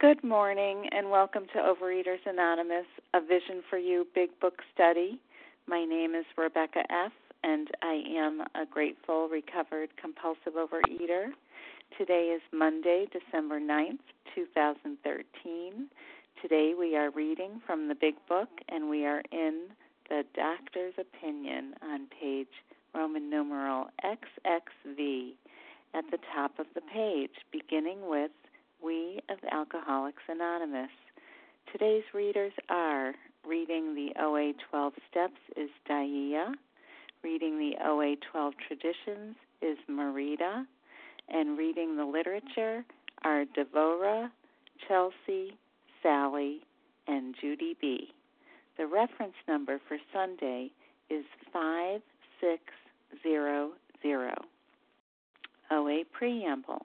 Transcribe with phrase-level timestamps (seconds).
[0.00, 5.20] Good morning and welcome to Overeaters Anonymous, a Vision for You Big Book Study.
[5.68, 7.12] My name is Rebecca F.,
[7.44, 11.28] and I am a grateful, recovered, compulsive overeater.
[11.96, 14.00] Today is Monday, December 9th,
[14.34, 15.88] 2013.
[16.42, 19.68] Today we are reading from the Big Book, and we are in
[20.10, 22.48] the Doctor's Opinion on page
[22.94, 25.30] Roman numeral XXV
[25.94, 28.32] at the top of the page, beginning with
[28.84, 30.90] We of Alcoholics Anonymous.
[31.72, 33.14] Today's readers are
[33.48, 36.52] reading the OA 12 Steps is Daia,
[37.22, 40.66] reading the OA 12 Traditions is Marita,
[41.30, 42.84] and reading the literature
[43.24, 44.30] are Devora,
[44.86, 45.56] Chelsea,
[46.02, 46.60] Sally,
[47.06, 48.12] and Judy B.
[48.76, 50.70] The reference number for Sunday
[51.08, 54.38] is 5600.
[55.70, 56.84] OA Preamble.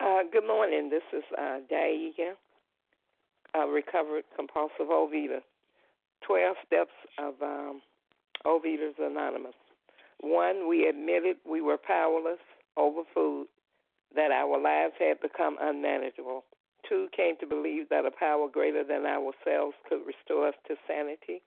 [0.00, 0.88] Uh, good morning.
[0.88, 2.32] This is uh, Daia,
[3.54, 5.40] a recovered compulsive overeater.
[6.26, 7.82] 12 steps of um,
[8.46, 9.52] Overeaters Anonymous.
[10.20, 12.40] One, we admitted we were powerless
[12.78, 13.48] over food,
[14.16, 16.44] that our lives had become unmanageable.
[16.88, 21.42] Two, came to believe that a power greater than ourselves could restore us to sanity.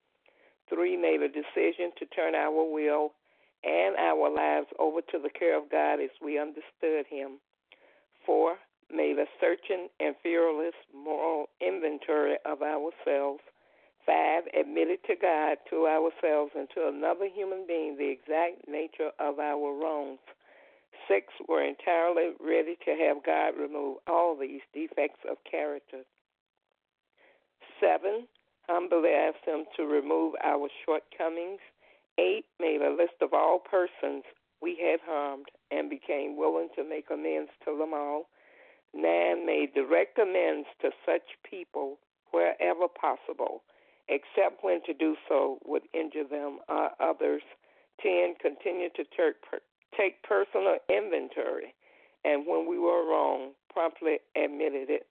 [0.69, 3.13] Three, made a decision to turn our will
[3.63, 7.39] and our lives over to the care of God as we understood Him.
[8.25, 8.57] Four,
[8.91, 13.41] made a searching and fearless moral inventory of ourselves.
[14.05, 19.39] Five, admitted to God, to ourselves, and to another human being the exact nature of
[19.39, 20.19] our wrongs.
[21.07, 26.03] Six, were entirely ready to have God remove all these defects of character.
[27.79, 28.27] Seven,
[28.67, 31.59] humbly asked Him to remove our shortcomings.
[32.17, 34.23] Eight, made a list of all persons
[34.63, 38.29] we had harmed and became willing to make amends to them all.
[38.93, 41.99] Nine, made direct amends to such people
[42.31, 43.63] wherever possible,
[44.07, 47.41] except when to do so would injure them or others.
[48.01, 49.03] Ten, continued to
[49.97, 51.75] take personal inventory,
[52.23, 55.07] and when we were wrong, promptly admitted it.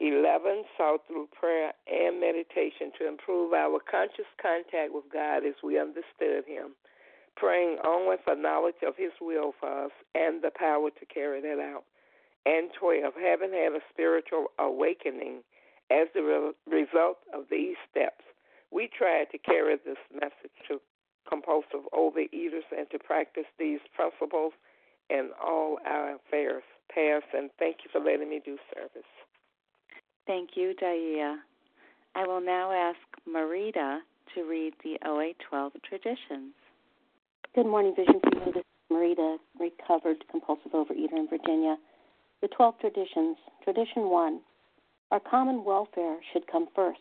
[0.00, 5.78] 11 sought through prayer and meditation to improve our conscious contact with God as we
[5.78, 6.74] understood Him
[7.36, 11.60] praying only for knowledge of His will for us and the power to carry that
[11.60, 11.84] out.
[12.44, 15.42] And 12, having had a spiritual awakening
[15.90, 18.24] as the re- result of these steps,
[18.70, 20.80] we try to carry this message to
[21.28, 24.52] compulsive overeaters and to practice these principles
[25.10, 27.26] in all our affairs, past.
[27.34, 29.10] And thank you for letting me do service.
[30.26, 31.36] Thank you, Daia.
[32.14, 32.98] I will now ask
[33.28, 33.98] Marita
[34.34, 36.54] to read the OA 12 traditions.
[37.56, 38.52] Good morning, Vision for You.
[38.52, 41.76] This is Marita, recovered compulsive overeater in Virginia.
[42.42, 43.38] The 12 traditions.
[43.64, 44.40] Tradition 1
[45.10, 47.00] Our common welfare should come first.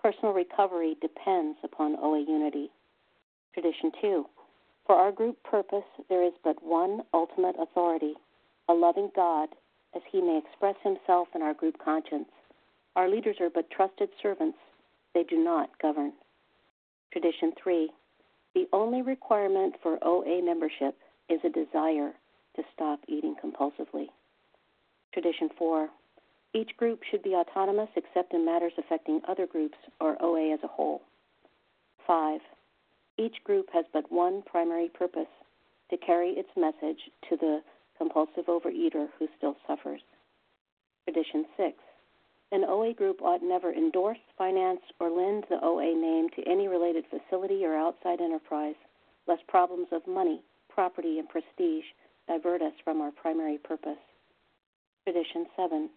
[0.00, 2.70] Personal recovery depends upon OA unity.
[3.54, 4.24] Tradition 2
[4.86, 8.14] For our group purpose, there is but one ultimate authority,
[8.68, 9.48] a loving God,
[9.96, 12.30] as he may express himself in our group conscience.
[12.94, 14.58] Our leaders are but trusted servants,
[15.12, 16.12] they do not govern.
[17.10, 17.90] Tradition 3
[18.54, 20.96] the only requirement for OA membership
[21.28, 22.12] is a desire
[22.56, 24.06] to stop eating compulsively.
[25.12, 25.88] Tradition 4
[26.54, 30.68] Each group should be autonomous except in matters affecting other groups or OA as a
[30.68, 31.02] whole.
[32.06, 32.40] 5.
[33.18, 35.28] Each group has but one primary purpose
[35.90, 37.62] to carry its message to the
[37.98, 40.00] compulsive overeater who still suffers.
[41.04, 41.76] Tradition 6.
[42.52, 47.06] An OA group ought never endorse, finance, or lend the OA name to any related
[47.08, 48.74] facility or outside enterprise,
[49.26, 51.86] lest problems of money, property, and prestige
[52.28, 53.96] divert us from our primary purpose.
[55.04, 55.88] Tradition 7.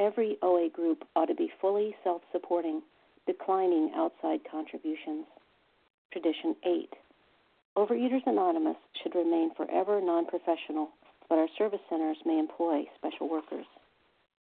[0.00, 2.82] Every OA group ought to be fully self supporting,
[3.26, 5.26] declining outside contributions.
[6.10, 6.90] Tradition 8.
[7.76, 10.88] Overeaters Anonymous should remain forever non professional,
[11.28, 13.66] but our service centers may employ special workers.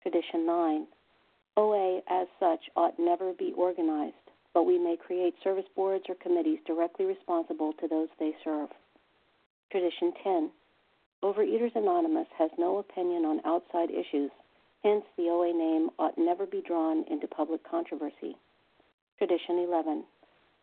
[0.02, 0.86] Tradition 9.
[1.58, 4.14] OA as such ought never be organized,
[4.52, 8.68] but we may create service boards or committees directly responsible to those they serve.
[9.70, 10.50] Tradition 10.
[11.22, 14.30] Overeaters Anonymous has no opinion on outside issues,
[14.84, 18.36] hence, the OA name ought never be drawn into public controversy.
[19.18, 20.04] Tradition 11.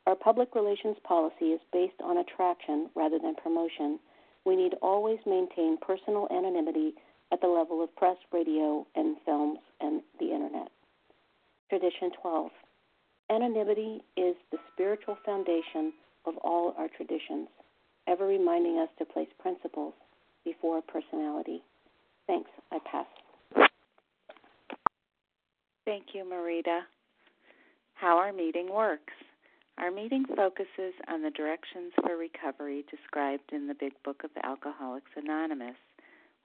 [0.05, 3.99] Our public relations policy is based on attraction rather than promotion.
[4.45, 6.93] We need always maintain personal anonymity
[7.31, 10.69] at the level of press, radio, and films and the internet.
[11.73, 12.51] Tradition 12.
[13.31, 15.91] Anonymity is the spiritual foundation
[16.27, 17.47] of all our traditions,
[18.07, 19.95] ever reminding us to place principles
[20.45, 21.63] before personality.
[22.27, 22.51] Thanks.
[22.71, 23.69] I pass.
[25.83, 26.81] Thank you, Marita.
[27.95, 29.13] How our meeting works.
[29.79, 35.09] Our meeting focuses on the directions for recovery described in the Big Book of Alcoholics
[35.15, 35.77] Anonymous.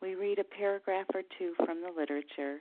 [0.00, 2.60] We read a paragraph or two from the literature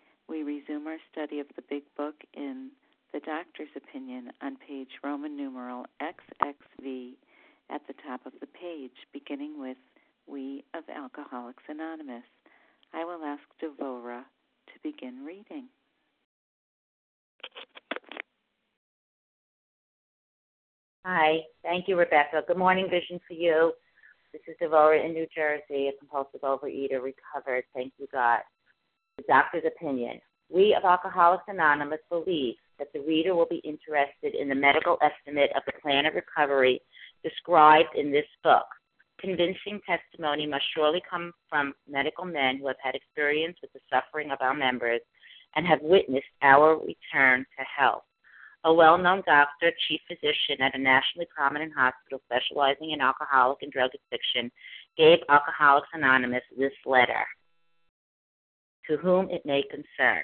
[0.31, 2.69] we resume our study of the Big Book in
[3.11, 7.15] the Doctor's Opinion on page Roman numeral XXV
[7.69, 9.75] at the top of the page, beginning with
[10.27, 12.23] We of Alcoholics Anonymous.
[12.93, 14.21] I will ask Devora
[14.67, 15.67] to begin reading.
[21.05, 22.41] Hi, thank you, Rebecca.
[22.47, 23.73] Good morning, Vision for You.
[24.31, 27.65] This is Devora in New Jersey, a compulsive overeater, recovered.
[27.75, 28.39] Thank you, God
[29.21, 30.19] the doctor's opinion.
[30.49, 35.51] We of Alcoholics Anonymous believe that the reader will be interested in the medical estimate
[35.55, 36.81] of the plan of recovery
[37.23, 38.65] described in this book.
[39.19, 44.31] Convincing testimony must surely come from medical men who have had experience with the suffering
[44.31, 45.01] of our members
[45.55, 48.03] and have witnessed our return to health.
[48.63, 53.71] A well known doctor, chief physician at a nationally prominent hospital specializing in alcoholic and
[53.71, 54.51] drug addiction,
[54.97, 57.25] gave Alcoholics Anonymous this letter
[58.89, 60.23] to whom it may concern.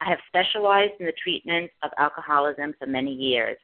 [0.00, 3.58] I have specialized in the treatment of alcoholism for many years.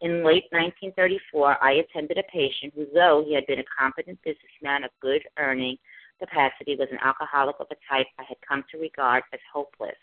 [0.00, 4.84] In late 1934, I attended a patient who, though he had been a competent businessman
[4.84, 5.76] of good earning
[6.18, 9.96] capacity, was an alcoholic of a type I had come to regard as hopeless.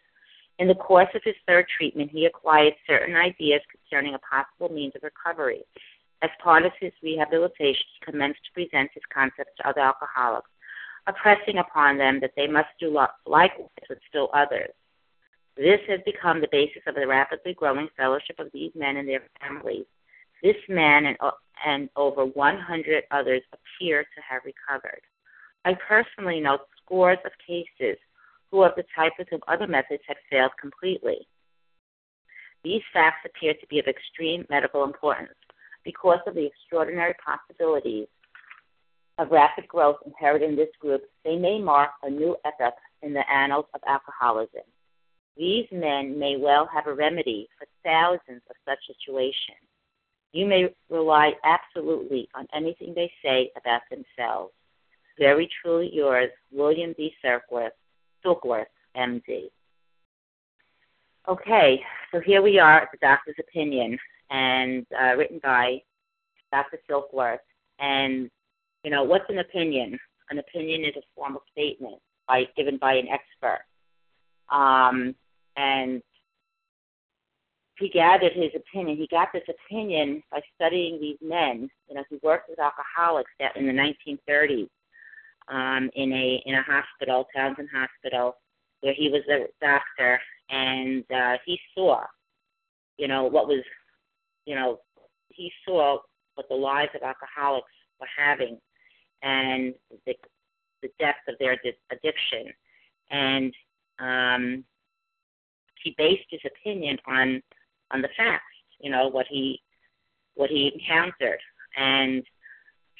[0.60, 4.94] In the course of his third treatment, he acquired certain ideas concerning a possible means
[4.96, 5.64] of recovery.
[6.22, 10.50] As part of his rehabilitation, he commenced to present his concepts to other alcoholics
[11.14, 12.90] pressing upon them that they must do
[13.26, 14.72] likewise with still others.
[15.56, 19.24] This has become the basis of the rapidly growing fellowship of these men and their
[19.40, 19.86] families.
[20.44, 21.32] This man and, uh,
[21.66, 25.02] and over 100 others appear to have recovered.
[25.64, 27.98] I personally know scores of cases
[28.52, 31.28] who, of the type with whom other methods had failed completely.
[32.64, 35.38] These facts appear to be of extreme medical importance
[35.84, 38.08] because of the extraordinary possibilities
[39.18, 43.30] of rapid growth inherent in this group, they may mark a new epoch in the
[43.32, 44.64] annals of alcoholism.
[45.38, 49.66] These men may well have a remedy for thousands of such situations.
[50.32, 54.54] You may rely absolutely on anything they say about themselves.
[55.18, 57.14] Very truly yours, William D.
[57.24, 57.70] Silkworth,
[58.24, 59.50] Silkworth, M.D.
[61.28, 61.82] Okay,
[62.12, 63.98] so here we are, at the doctor's opinion,
[64.30, 65.82] and uh, written by
[66.52, 66.80] Dr.
[66.90, 67.40] Silkworth.
[67.80, 68.30] And,
[68.86, 69.98] you know, what's an opinion?
[70.30, 71.96] An opinion is a formal statement
[72.27, 73.65] by, given by an expert.
[74.51, 75.15] Um,
[75.58, 76.04] and
[77.80, 78.98] he gathered his opinion.
[78.98, 81.68] He got this opinion by studying these men.
[81.89, 84.70] You know, he worked with alcoholics in the 1930s
[85.48, 88.36] um, in a in a hospital, Townsend Hospital,
[88.82, 90.20] where he was a doctor,
[90.51, 92.01] and uh, he saw,
[92.98, 93.63] you know, what was,
[94.46, 94.80] you know,
[95.30, 95.98] he saw
[96.36, 98.60] what the lives of alcoholics were having,
[99.25, 99.74] and
[100.05, 100.13] the
[100.82, 101.58] the depth of their
[101.91, 102.53] addiction,
[103.10, 103.53] and
[104.00, 104.63] um,
[105.84, 107.41] he based his opinion on
[107.91, 108.44] on the facts,
[108.79, 109.62] you know, what he
[110.36, 111.39] what he encountered,
[111.75, 112.24] and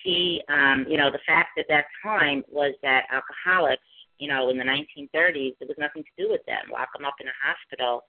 [0.03, 3.82] he, um, you know, the fact at that time was that alcoholics,
[4.20, 6.72] you know, in the 1930s, there was nothing to do with them.
[6.72, 8.01] Lock them up in a hospital,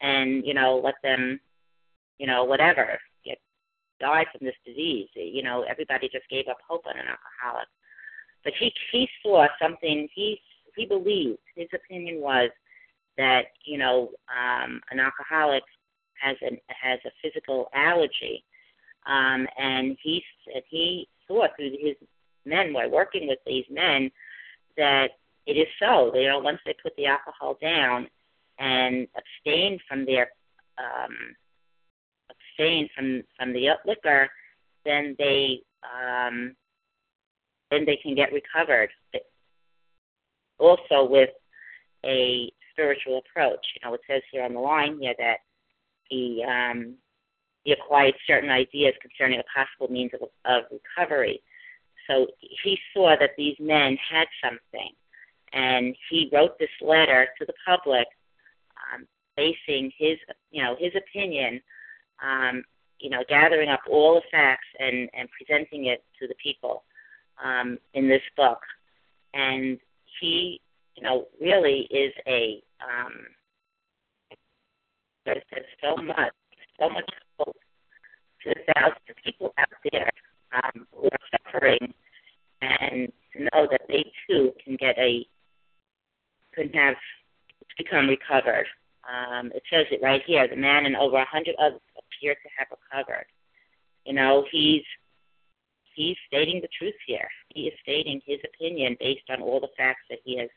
[0.00, 1.38] and you know, let them,
[2.18, 2.98] you know, whatever,
[3.98, 5.08] get die from this disease.
[5.14, 7.68] You know, everybody just gave up hope on an alcoholic.
[8.44, 10.08] But he he saw something.
[10.14, 10.40] He
[10.76, 11.38] he believed.
[11.54, 12.50] His opinion was
[13.16, 15.64] that you know um, an alcoholic
[16.20, 18.44] has an has a physical allergy,
[19.06, 21.96] um, and he said he saw through his
[22.44, 24.10] men by working with these men
[24.76, 25.08] that
[25.46, 26.14] it is so.
[26.14, 28.08] You know once they put the alcohol down
[28.58, 30.30] and abstain from their
[30.78, 31.34] um,
[32.58, 34.28] abstain from from the liquor,
[34.84, 36.54] then they um,
[37.70, 38.90] then they can get recovered.
[40.58, 41.30] Also with
[42.04, 43.64] a spiritual approach.
[43.74, 45.38] You know, it says here on the line here that
[46.08, 46.94] he um,
[47.64, 51.42] he acquired certain ideas concerning a possible means of, of recovery.
[52.08, 52.26] So
[52.62, 54.92] he saw that these men had something,
[55.52, 58.06] and he wrote this letter to the public,
[58.94, 60.18] um, basing his
[60.50, 61.60] you know his opinion,
[62.22, 62.62] um,
[62.98, 66.84] you know, gathering up all the facts and and presenting it to the people
[67.42, 68.60] um, in this book,
[69.34, 69.78] and
[70.20, 70.60] he
[70.96, 73.12] you know really is a um,
[75.28, 76.32] there's, so much,
[76.80, 77.56] so much hope
[78.42, 80.10] to the thousands of people out there
[80.54, 81.92] um, who are suffering,
[82.62, 85.26] and to know that they too can get a,
[86.54, 86.96] can have
[87.76, 88.66] become recovered.
[89.08, 90.48] Um, it says it right here.
[90.48, 91.56] The man and over a hundred
[92.18, 93.26] appear to have recovered.
[94.04, 94.82] You know, he's
[95.94, 97.28] he's stating the truth here.
[97.48, 100.48] He is stating his opinion based on all the facts that he has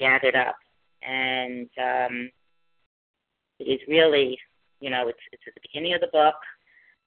[0.00, 0.56] gathered up,
[1.02, 2.30] and um,
[3.58, 4.38] it is really,
[4.80, 6.34] you know, it's it's at the beginning of the book.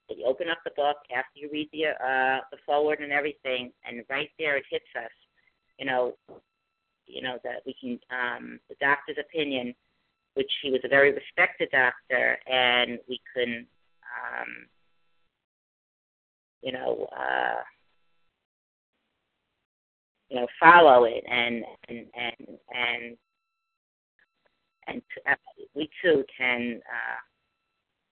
[0.10, 4.04] You open up the book after you read the uh, the forward and everything, and
[4.10, 5.12] right there it hits us.
[5.78, 6.14] You know,
[7.06, 9.76] you know that we can um, the doctor's opinion,
[10.36, 13.66] which he was a very respected doctor, and we can,
[14.18, 14.68] um,
[16.62, 17.62] you know, uh,
[20.30, 23.18] you know, follow it and and and and
[24.88, 25.36] and uh,
[25.76, 27.20] we too can, uh,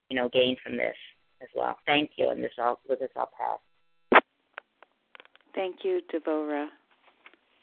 [0.09, 0.95] you know, gain from this
[1.41, 1.77] as well.
[1.85, 4.21] Thank you, and this all with this I'll pass.
[5.53, 6.67] Thank you, Devora.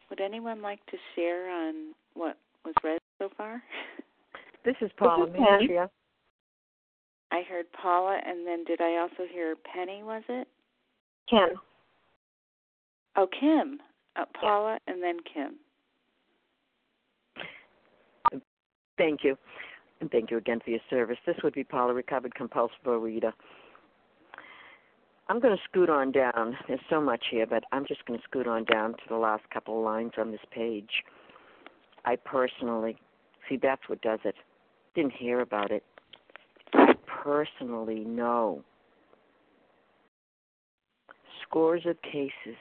[0.08, 3.62] Would anyone like to share on what was read so far?
[4.64, 5.90] This is Paula Matria.
[7.32, 10.02] I heard Paula, and then did I also hear Penny?
[10.02, 10.46] Was it
[11.28, 11.58] Kim?
[13.16, 13.78] Oh, Kim.
[14.16, 14.92] Uh, Paula, yeah.
[14.92, 15.54] and then Kim.
[18.98, 19.36] Thank you.
[20.02, 21.16] And thank you again for your service.
[21.24, 23.32] This would be Paula, recovered compulsive reader.
[25.28, 26.58] I'm going to scoot on down.
[26.68, 29.44] There's so much here, but I'm just going to scoot on down to the last
[29.50, 30.90] couple of lines on this page.
[32.04, 32.98] I personally,
[33.48, 34.34] see, that's what does it.
[34.94, 35.84] Didn't hear about it.
[37.22, 38.64] Personally know
[41.46, 42.58] scores of cases,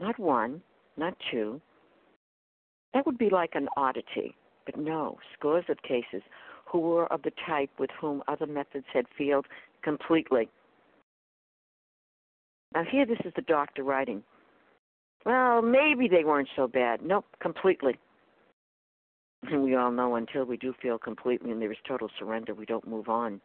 [0.00, 0.60] not one,
[0.96, 1.60] not two.
[2.92, 4.34] That would be like an oddity.
[4.66, 6.22] But no, scores of cases
[6.66, 9.46] who were of the type with whom other methods had failed
[9.82, 10.48] completely.
[12.74, 14.24] Now, here this is the doctor writing.
[15.24, 17.00] Well, maybe they weren't so bad.
[17.02, 17.96] Nope, completely.
[19.44, 22.66] And we all know until we do feel completely and there is total surrender, we
[22.66, 23.40] don't move on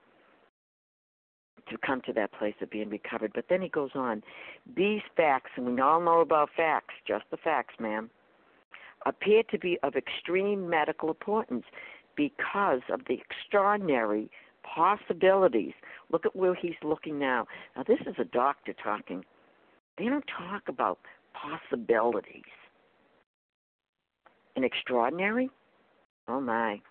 [1.70, 3.32] to come to that place of being recovered.
[3.34, 4.24] But then he goes on.
[4.76, 8.10] These facts, and we all know about facts, just the facts, ma'am,
[9.06, 11.66] appear to be of extreme medical importance
[12.16, 14.30] because of the extraordinary
[14.64, 15.74] possibilities.
[16.12, 17.48] Look at where he's looking now.
[17.76, 19.24] Now, this is a doctor talking.
[19.98, 21.00] They don't talk about
[21.34, 22.44] possibilities.
[24.56, 25.50] An extraordinary?
[26.28, 26.82] Oh, my.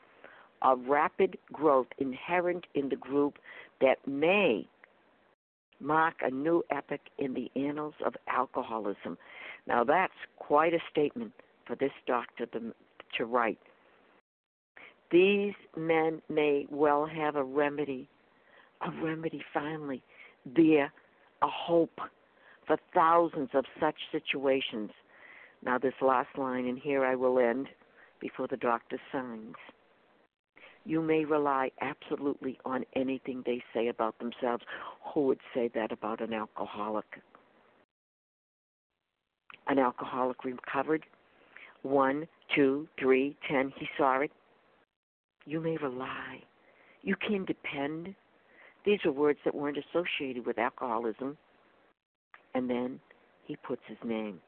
[0.62, 3.38] A rapid growth inherent in the group
[3.81, 4.66] that may
[5.81, 9.19] mark a new epoch in the annals of alcoholism.
[9.66, 11.33] Now, that's quite a statement
[11.66, 12.47] for this doctor
[13.16, 13.59] to write.
[15.11, 18.09] These men may well have a remedy,
[18.81, 20.02] a remedy finally,
[20.45, 20.93] there,
[21.43, 22.00] a hope
[22.66, 24.90] for thousands of such situations.
[25.64, 27.69] Now, this last line, and here I will end
[28.21, 29.57] before the doctor signs.
[30.85, 34.64] You may rely absolutely on anything they say about themselves.
[35.12, 37.07] Who would say that about an alcoholic?
[39.67, 41.07] An alcoholic recovered.
[41.83, 43.73] One, two, three, ten.
[43.79, 44.31] He saw it.
[45.47, 46.43] You may rely.
[47.03, 48.14] You can depend.
[48.85, 51.38] These are words that weren't associated with alcoholism.
[52.55, 53.00] And then
[53.47, 54.41] he puts his name.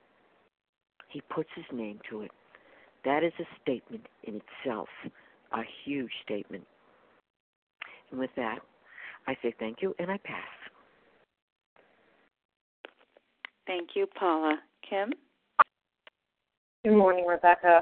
[1.09, 2.31] He puts his name to it.
[3.07, 4.89] That is a statement in itself
[5.53, 6.65] a huge statement.
[8.11, 8.59] And with that,
[9.27, 10.45] I say thank you and I pass.
[13.67, 14.59] Thank you, Paula.
[14.89, 15.13] Kim?
[16.85, 17.81] Good morning, Rebecca.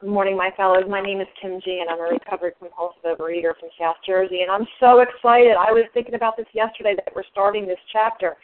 [0.00, 0.84] Good morning, my fellows.
[0.90, 4.42] My name is Kim G, and I'm a recovered compulsive overeater from South Jersey.
[4.42, 5.52] And I'm so excited.
[5.52, 8.36] I was thinking about this yesterday that we're starting this chapter.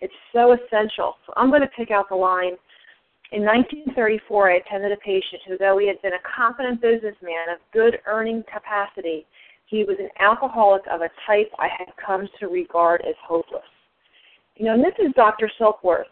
[0.00, 1.14] It's so essential.
[1.24, 2.54] So I'm going to pick out the line
[3.32, 7.58] in 1934, I attended a patient who, though he had been a competent businessman of
[7.72, 9.26] good earning capacity,
[9.66, 13.66] he was an alcoholic of a type I had come to regard as hopeless.
[14.54, 15.50] You know, and this is Dr.
[15.60, 16.04] Silkworth.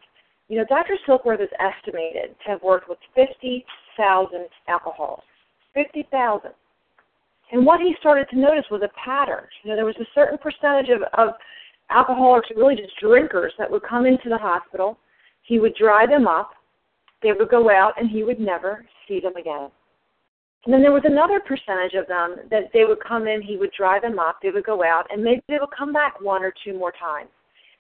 [0.49, 0.99] You know, Dr.
[1.07, 5.23] Silkworth is estimated to have worked with 50,000 alcoholics.
[5.73, 6.51] 50,000.
[7.53, 9.45] And what he started to notice was a pattern.
[9.63, 11.35] You know, there was a certain percentage of, of
[11.91, 14.99] alcoholics, really just drinkers, that would come into the hospital.
[15.43, 16.51] He would dry them up
[17.25, 19.71] they would go out and he would never see them again.
[20.65, 23.73] And then there was another percentage of them that they would come in, he would
[23.77, 26.55] drive them up, they would go out, and maybe they would come back one or
[26.65, 27.29] two more times.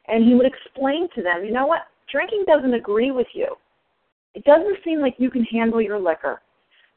[0.08, 3.48] And he would explain to them, you know what, drinking doesn't agree with you.
[4.34, 6.42] It doesn't seem like you can handle your liquor.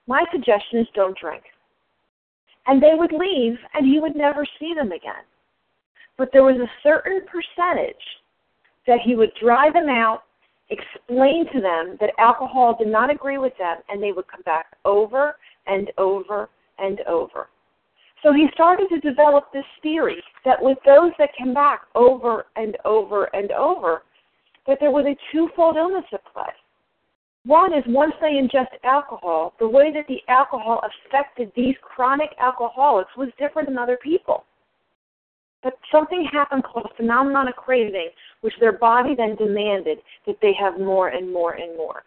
[0.08, 1.44] My suggestion is don't drink.
[2.66, 5.24] And they would leave, and he would never see them again.
[6.18, 7.96] But there was a certain percentage
[8.88, 10.24] that he would drive them out
[10.70, 14.68] explain to them that alcohol did not agree with them, and they would come back
[14.86, 17.48] over and over and over.
[18.24, 22.76] So he started to develop this theory that with those that came back over and
[22.84, 24.04] over and over,
[24.66, 26.52] that there was a twofold illness at play.
[27.46, 33.16] One is once they ingest alcohol, the way that the alcohol affected these chronic alcoholics
[33.16, 34.44] was different than other people.
[35.64, 38.10] But something happened called a phenomenon of craving,
[38.42, 42.04] which their body then demanded that they have more and more and more.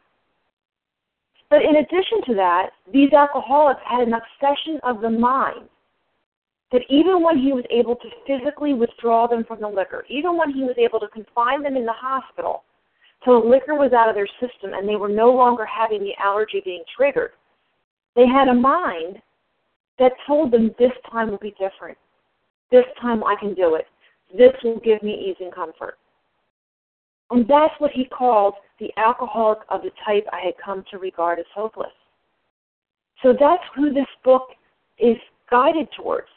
[1.49, 5.69] But in addition to that, these alcoholics had an obsession of the mind
[6.71, 10.53] that even when he was able to physically withdraw them from the liquor, even when
[10.53, 12.63] he was able to confine them in the hospital
[13.25, 16.15] till the liquor was out of their system and they were no longer having the
[16.23, 17.33] allergy being triggered,
[18.15, 19.21] they had a mind
[19.99, 21.99] that told them this time will be different.
[22.71, 23.87] This time I can do it.
[24.37, 25.99] This will give me ease and comfort.
[27.31, 31.39] And that's what he called the alcoholic of the type I had come to regard
[31.39, 31.93] as hopeless.
[33.23, 34.49] So that's who this book
[34.99, 35.17] is
[35.51, 36.29] guided towards.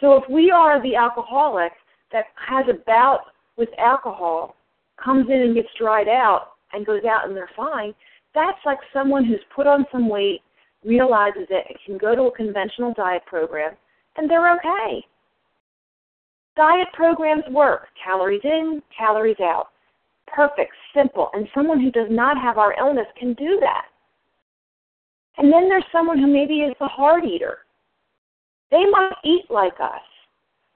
[0.00, 1.72] So if we are the alcoholic
[2.12, 3.24] that has a bout
[3.56, 4.56] with alcohol,
[5.02, 7.94] comes in and gets dried out, and goes out and they're fine,
[8.34, 10.40] that's like someone who's put on some weight,
[10.84, 13.72] realizes it can go to a conventional diet program,
[14.20, 15.04] and they're okay.
[16.56, 17.86] Diet programs work.
[18.04, 19.68] Calories in, calories out.
[20.26, 21.30] Perfect, simple.
[21.32, 23.86] And someone who does not have our illness can do that.
[25.38, 27.58] And then there's someone who maybe is a hard eater.
[28.70, 30.02] They might eat like us,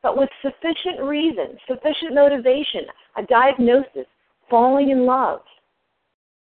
[0.03, 4.07] but with sufficient reason, sufficient motivation, a diagnosis,
[4.49, 5.41] falling in love,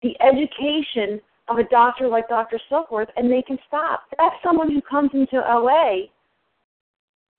[0.02, 2.60] the education of a doctor like Dr.
[2.70, 4.04] Silkworth, and they can stop.
[4.18, 6.06] That's someone who comes into OA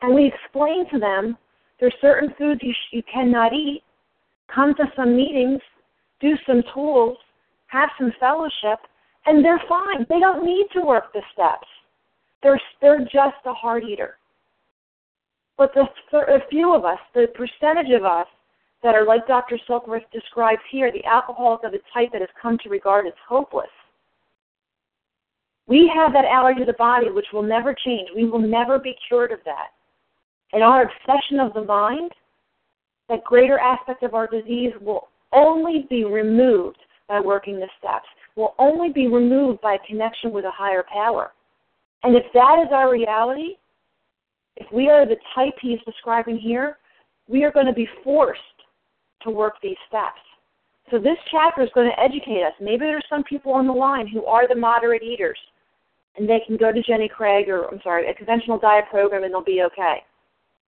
[0.04, 1.38] and we explain to them
[1.80, 3.82] there's certain foods you, sh- you cannot eat.
[4.54, 5.62] Come to some meetings,
[6.20, 7.18] do some tools,
[7.68, 8.80] have some fellowship,
[9.26, 10.06] and they're fine.
[10.10, 11.68] They don't need to work the steps.
[12.44, 14.18] They're they're just a hard eater.
[15.58, 15.88] But the
[16.18, 18.28] a few of us, the percentage of us
[18.84, 19.58] that are like Dr.
[19.68, 23.72] Silkworth describes here, the alcoholic of the type that has come to regard as hopeless.
[25.66, 28.10] We have that allergy to the body which will never change.
[28.14, 29.70] We will never be cured of that.
[30.54, 32.12] And our obsession of the mind,
[33.10, 36.78] that greater aspect of our disease will only be removed
[37.10, 41.34] by working the steps, will only be removed by connection with a higher power.
[42.04, 43.56] And if that is our reality,
[44.56, 46.78] if we are the type he is describing here,
[47.28, 48.42] we are going to be forced
[49.24, 50.20] to work these steps.
[50.92, 52.54] So this chapter is going to educate us.
[52.62, 55.40] Maybe there's some people on the line who are the moderate eaters,
[56.18, 59.34] and they can go to Jenny Craig or I'm sorry, a conventional diet program, and
[59.34, 60.04] they'll be okay.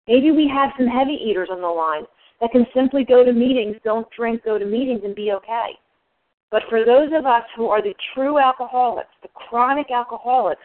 [0.07, 2.03] Maybe we have some heavy eaters on the line
[2.41, 5.77] that can simply go to meetings, don't drink, go to meetings, and be okay.
[6.51, 10.61] But for those of us who are the true alcoholics, the chronic alcoholics,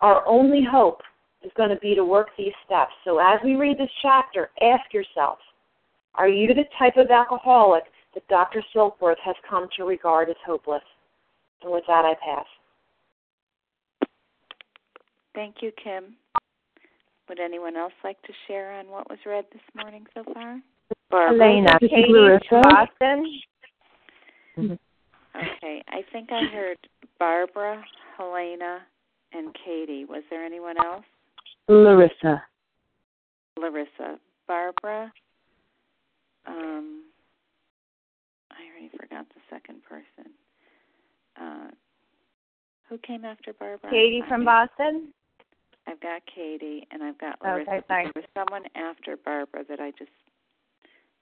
[0.00, 1.00] our only hope
[1.42, 2.92] is going to be to work these steps.
[3.04, 5.38] So as we read this chapter, ask yourself,
[6.14, 8.62] are you the type of alcoholic that Dr.
[8.74, 10.82] Silkworth has come to regard as hopeless?
[11.62, 12.46] And with that, I pass.
[15.34, 16.14] Thank you, Kim.
[17.28, 20.60] Would anyone else like to share on what was read this morning so far?
[21.10, 21.46] Barbara.
[21.46, 22.12] Elena, Katie,
[22.50, 23.40] Boston.
[24.56, 24.72] Mm-hmm.
[25.36, 26.78] Okay, I think I heard
[27.18, 27.84] Barbara,
[28.16, 28.78] Helena,
[29.32, 30.04] and Katie.
[30.04, 31.04] Was there anyone else?
[31.68, 32.42] Larissa.
[33.58, 34.18] Larissa.
[34.46, 35.12] Barbara.
[36.46, 37.02] Um,
[38.52, 40.32] I already forgot the second person.
[41.40, 41.70] Uh,
[42.88, 43.90] who came after Barbara?
[43.90, 45.12] Katie from Boston.
[45.86, 47.70] I've got Katie and I've got Larissa.
[47.70, 48.04] Okay, sorry.
[48.04, 50.10] There was someone after Barbara that I just.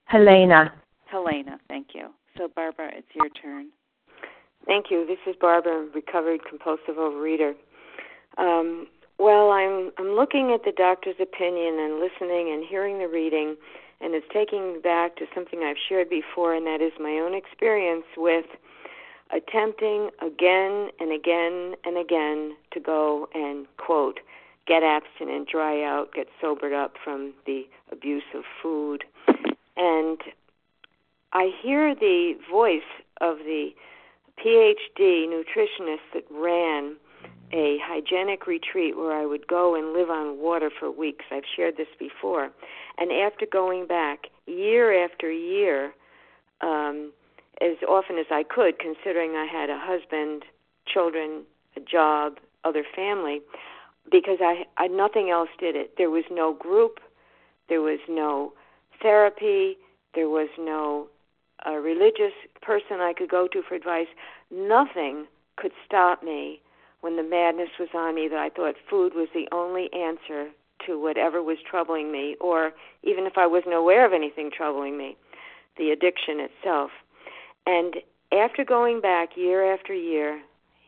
[0.05, 0.73] Helena.
[1.05, 2.09] Helena, thank you.
[2.37, 3.69] So Barbara, it's your turn.
[4.65, 5.05] Thank you.
[5.05, 7.53] This is Barbara, recovered compulsive overeater.
[8.37, 13.55] Um, well, I'm I'm looking at the doctor's opinion and listening and hearing the reading,
[14.01, 17.33] and it's taking me back to something I've shared before, and that is my own
[17.33, 18.45] experience with
[19.33, 24.19] attempting again and again and again to go and quote
[24.67, 29.03] get abstinent, dry out, get sobered up from the abuse of food,
[29.77, 30.19] and
[31.33, 32.81] I hear the voice
[33.21, 33.69] of the
[34.39, 36.95] PhD nutritionist that ran
[37.51, 41.25] a hygienic retreat where I would go and live on water for weeks.
[41.31, 42.51] I've shared this before.
[42.97, 45.93] And after going back year after year,
[46.61, 47.11] um,
[47.61, 50.43] as often as I could, considering I had a husband,
[50.87, 51.43] children,
[51.77, 53.41] a job, other family,
[54.11, 55.93] because I, I nothing else did it.
[55.97, 56.99] There was no group,
[57.69, 58.53] there was no
[59.01, 59.77] therapy,
[60.13, 61.07] there was no
[61.65, 64.07] a religious person I could go to for advice.
[64.51, 66.61] Nothing could stop me
[67.01, 70.49] when the madness was on me that I thought food was the only answer
[70.85, 72.71] to whatever was troubling me, or
[73.03, 75.17] even if I wasn't aware of anything troubling me,
[75.77, 76.91] the addiction itself.
[77.65, 77.95] And
[78.31, 80.41] after going back year after year,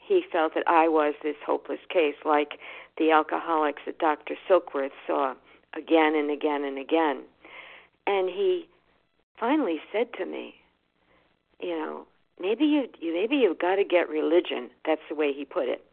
[0.05, 2.59] he felt that I was this hopeless case, like
[2.97, 4.35] the alcoholics that Dr.
[4.49, 5.35] Silkworth saw
[5.75, 7.23] again and again and again.
[8.05, 8.67] And he
[9.39, 10.55] finally said to me,
[11.59, 12.05] you know,
[12.39, 14.69] maybe you, maybe you've got to get religion.
[14.85, 15.83] That's the way he put it.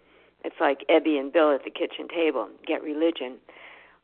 [0.45, 3.39] It's like Ebby and Bill at the kitchen table, get religion.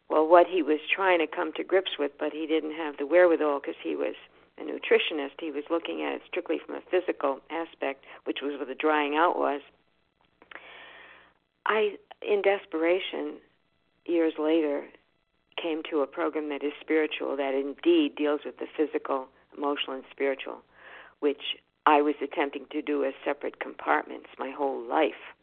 [0.08, 3.06] Well, what he was trying to come to grips with, but he didn't have the
[3.06, 4.14] wherewithal because he was
[4.58, 5.38] a nutritionist.
[5.38, 9.16] He was looking at it strictly from a physical aspect, which was what the drying
[9.16, 9.60] out was.
[11.66, 13.36] I, in desperation,
[14.06, 14.84] years later,
[15.60, 20.04] came to a program that is spiritual, that indeed deals with the physical, emotional, and
[20.10, 20.62] spiritual,
[21.20, 21.56] which
[21.86, 25.34] I was attempting to do as separate compartments my whole life.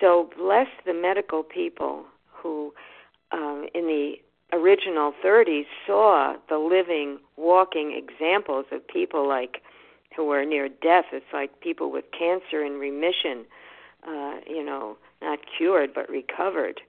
[0.00, 2.74] So bless the medical people who,
[3.30, 4.14] um, in the
[4.52, 9.62] original 30s, saw the living, walking examples of people like
[10.16, 11.06] who were near death.
[11.12, 13.44] It's like people with cancer in remission,
[14.06, 16.80] uh, you know, not cured but recovered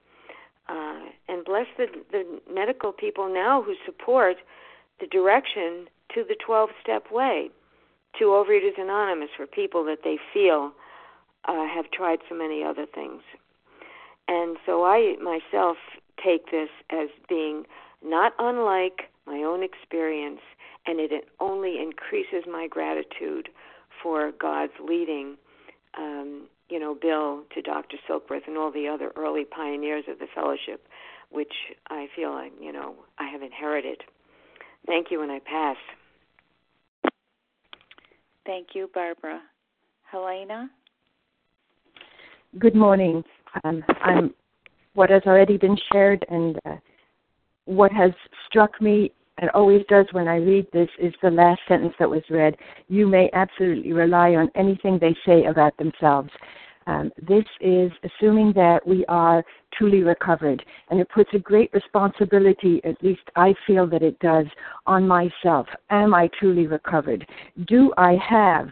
[0.68, 4.36] uh, and bless the, the medical people now who support
[5.00, 7.50] the direction to the 12 step way,
[8.18, 10.72] to Overeaters Anonymous for people that they feel
[11.46, 13.22] uh, have tried so many other things.
[14.28, 15.76] And so I myself
[16.24, 17.64] take this as being
[18.02, 20.40] not unlike my own experience,
[20.86, 23.48] and it only increases my gratitude
[24.02, 25.36] for God's leading
[25.98, 27.96] um, you know, Bill to Dr.
[28.10, 30.84] Silkworth and all the other early pioneers of the fellowship,
[31.30, 31.52] which
[31.88, 34.02] I feel I, you know, I have inherited.
[34.84, 35.76] Thank you, and I pass.
[38.44, 39.40] Thank you, Barbara.
[40.10, 40.68] Helena.
[42.58, 43.22] Good morning.
[43.62, 44.34] Um, I'm
[44.94, 46.74] what has already been shared, and uh,
[47.66, 48.10] what has
[48.48, 52.22] struck me and always does when I read this is the last sentence that was
[52.30, 52.56] read.
[52.88, 56.30] You may absolutely rely on anything they say about themselves.
[56.86, 59.42] Um, this is assuming that we are
[59.72, 64.46] truly recovered, and it puts a great responsibility, at least I feel that it does,
[64.86, 65.66] on myself.
[65.90, 67.26] Am I truly recovered?
[67.66, 68.68] Do I have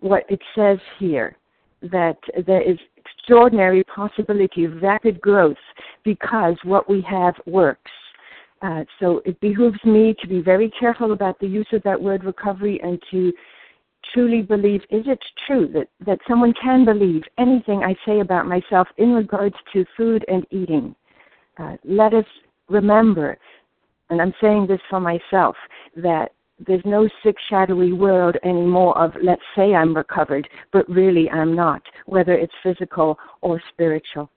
[0.00, 1.36] what it says here?
[1.82, 5.56] That there is extraordinary possibility of rapid growth
[6.04, 7.90] because what we have works.
[8.62, 12.22] Uh, so it behooves me to be very careful about the use of that word
[12.22, 13.32] recovery and to
[14.12, 18.88] truly believe is it true that, that someone can believe anything I say about myself
[18.98, 20.94] in regards to food and eating?
[21.58, 22.24] Uh, let us
[22.68, 23.36] remember,
[24.10, 25.56] and I'm saying this for myself,
[25.96, 26.32] that
[26.66, 31.82] there's no sick, shadowy world anymore of let's say I'm recovered, but really I'm not,
[32.06, 34.30] whether it's physical or spiritual.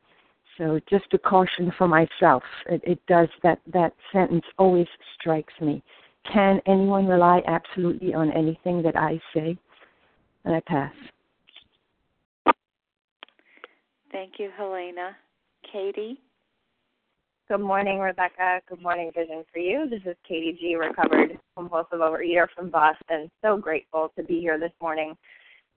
[0.58, 2.44] So just a caution for myself.
[2.68, 4.88] It, it does that that sentence always
[5.20, 5.84] strikes me.
[6.32, 9.58] Can anyone rely absolutely on anything that I say?
[10.44, 10.94] And I pass.
[14.12, 15.16] Thank you, Helena.
[15.72, 16.20] Katie?
[17.48, 18.62] Good morning, Rebecca.
[18.68, 19.88] Good morning, Vision for You.
[19.90, 23.30] This is Katie G., recovered compulsive overeater from Boston.
[23.44, 25.16] So grateful to be here this morning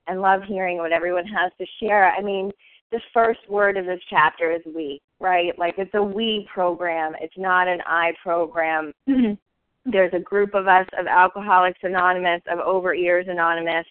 [0.06, 2.10] and love hearing what everyone has to share.
[2.10, 2.50] I mean,
[2.90, 5.56] the first word of this chapter is we, right?
[5.58, 8.92] Like it's a we program, it's not an I program.
[9.90, 13.86] There's a group of us of Alcoholics Anonymous, of Overeaters Anonymous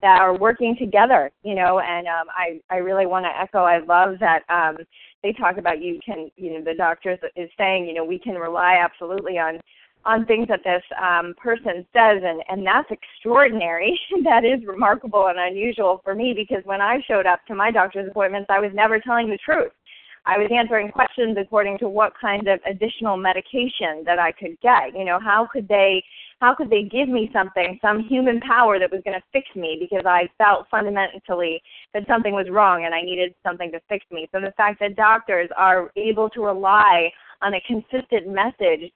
[0.00, 3.78] that are working together, you know, and um, I, I really want to echo, I
[3.78, 4.76] love that um,
[5.22, 8.34] they talk about you can, you know, the doctor is saying, you know, we can
[8.34, 9.60] rely absolutely on
[10.04, 13.98] on things that this um, person says, and, and that's extraordinary.
[14.24, 18.08] that is remarkable and unusual for me because when I showed up to my doctor's
[18.08, 19.72] appointments, I was never telling the truth.
[20.28, 24.94] I was answering questions according to what kind of additional medication that I could get.
[24.94, 26.04] You know, how could they
[26.40, 29.78] how could they give me something, some human power that was going to fix me
[29.80, 31.60] because I felt fundamentally
[31.94, 34.28] that something was wrong and I needed something to fix me.
[34.32, 37.10] So the fact that doctors are able to rely
[37.40, 38.92] on a consistent message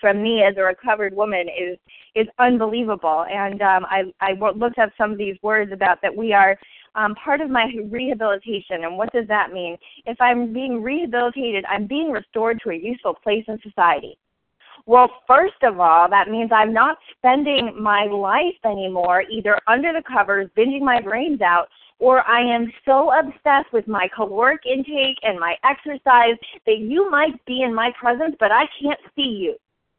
[0.00, 1.78] from me as a recovered woman is
[2.14, 3.24] is unbelievable.
[3.30, 6.58] And um, I I looked up some of these words about that we are
[6.94, 8.84] um, part of my rehabilitation.
[8.84, 9.76] And what does that mean?
[10.06, 14.18] If I'm being rehabilitated, I'm being restored to a useful place in society.
[14.86, 20.02] Well, first of all, that means I'm not spending my life anymore either under the
[20.02, 25.38] covers, binging my brains out, or I am so obsessed with my caloric intake and
[25.38, 29.56] my exercise that you might be in my presence, but I can't see you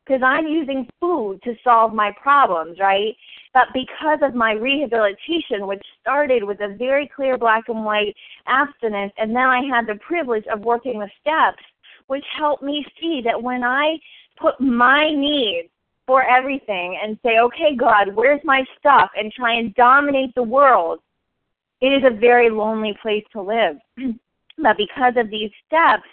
[0.09, 3.15] because I'm using food to solve my problems, right?
[3.53, 8.15] But because of my rehabilitation, which started with a very clear black and white
[8.47, 11.63] abstinence, and then I had the privilege of working the steps,
[12.07, 13.99] which helped me see that when I
[14.41, 15.69] put my needs
[16.07, 21.01] for everything and say, okay, God, where's my stuff, and try and dominate the world,
[21.81, 23.77] it is a very lonely place to live.
[24.57, 26.03] but because of these steps,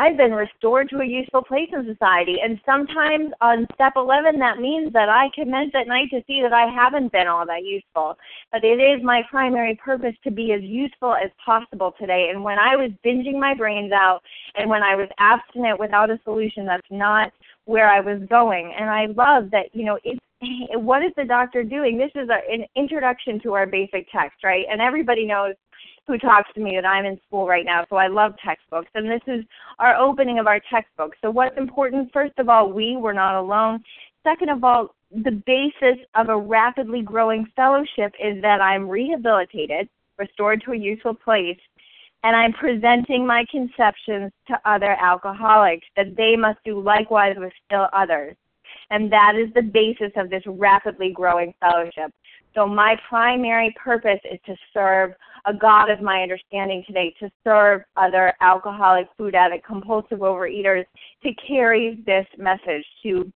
[0.00, 2.36] I've been restored to a useful place in society.
[2.42, 6.54] And sometimes on step 11, that means that I commence at night to see that
[6.54, 8.16] I haven't been all that useful.
[8.50, 12.30] But it is my primary purpose to be as useful as possible today.
[12.32, 14.20] And when I was binging my brains out
[14.54, 17.30] and when I was abstinent without a solution, that's not
[17.66, 18.72] where I was going.
[18.80, 20.18] And I love that, you know, it's
[20.76, 21.98] what is the doctor doing?
[21.98, 24.64] This is an introduction to our basic text, right?
[24.70, 25.54] And everybody knows
[26.06, 28.90] who talks to me that I'm in school right now, so I love textbooks.
[28.94, 29.44] And this is
[29.78, 31.14] our opening of our textbook.
[31.22, 32.10] So, what's important?
[32.12, 33.82] First of all, we were not alone.
[34.24, 40.62] Second of all, the basis of a rapidly growing fellowship is that I'm rehabilitated, restored
[40.64, 41.58] to a useful place,
[42.22, 47.88] and I'm presenting my conceptions to other alcoholics that they must do likewise with still
[47.92, 48.36] others.
[48.90, 52.12] And that is the basis of this rapidly growing fellowship.
[52.54, 55.12] So, my primary purpose is to serve
[55.46, 60.84] a God of my understanding today to serve other alcoholic, food addict, compulsive overeaters
[61.22, 63.30] to carry this message, to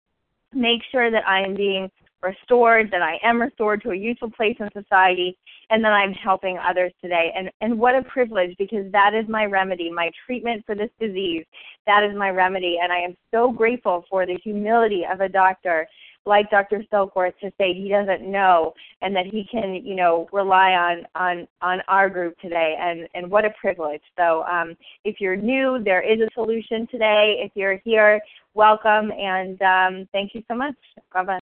[0.53, 1.91] make sure that I am being
[2.23, 5.37] restored, that I am restored to a useful place in society,
[5.71, 7.33] and that I'm helping others today.
[7.37, 11.45] And and what a privilege because that is my remedy, my treatment for this disease.
[11.87, 15.87] That is my remedy, and I am so grateful for the humility of a doctor
[16.27, 16.85] like Dr.
[16.93, 21.47] Silkworth to say he doesn't know and that he can, you know, rely on on
[21.61, 24.03] on our group today and and what a privilege.
[24.17, 27.37] So um, if you're new, there is a solution today.
[27.45, 28.21] If you're here,
[28.55, 30.75] welcome and um, thank you so much.
[31.13, 31.39] Bye bye.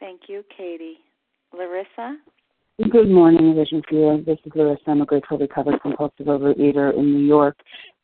[0.00, 0.98] Thank you, Katie.
[1.56, 2.16] Larissa?
[2.90, 4.82] Good morning, Vision for This is Larissa.
[4.88, 7.56] I'm a grateful recovered compulsive overeater in New York.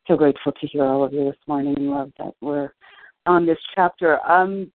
[0.06, 2.70] So grateful to hear all of you this morning and love that we're
[3.30, 4.18] on this chapter.
[4.28, 4.72] Um,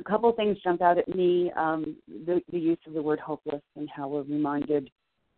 [0.00, 3.62] a couple things jump out at me um, the, the, use of the word hopeless
[3.76, 4.90] and how we're reminded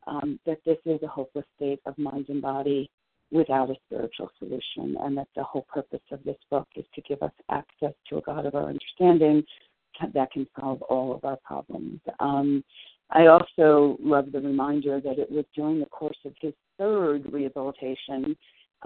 [0.07, 2.90] um, that this is a hopeless state of mind and body
[3.31, 7.23] without a spiritual solution, and that the whole purpose of this book is to give
[7.23, 9.42] us access to a God of our understanding
[10.14, 12.01] that can solve all of our problems.
[12.21, 12.64] Um,
[13.11, 18.37] I also love the reminder that it was during the course of his third rehabilitation.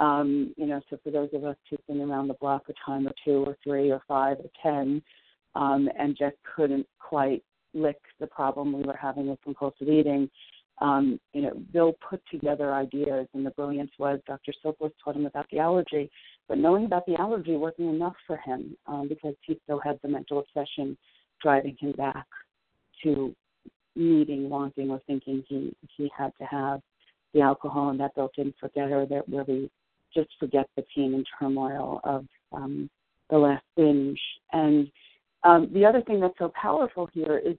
[0.01, 3.07] Um, you know, so for those of us who've been around the block a time
[3.07, 5.03] or two or three or five or ten,
[5.55, 7.43] um, and just couldn't quite
[7.75, 10.29] lick the problem we were having with compulsive eating,
[10.81, 14.53] um, you know, Bill put together ideas, and the brilliance was Dr.
[14.65, 16.11] Silkworth taught him about the allergy,
[16.49, 20.09] but knowing about the allergy wasn't enough for him um, because he still had the
[20.09, 20.97] mental obsession
[21.43, 22.27] driving him back
[23.03, 23.35] to
[23.95, 26.81] needing, wanting, or thinking he he had to have
[27.35, 29.71] the alcohol and that built-in forgetter that really
[30.15, 32.91] just forget the pain and turmoil of um,
[33.31, 34.21] the last binge.
[34.53, 34.91] And
[35.45, 37.57] um, the other thing that's so powerful here is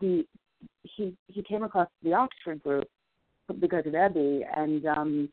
[0.00, 0.24] the
[0.82, 2.88] he he came across the Oxford group
[3.60, 5.28] because of Ebby, and um,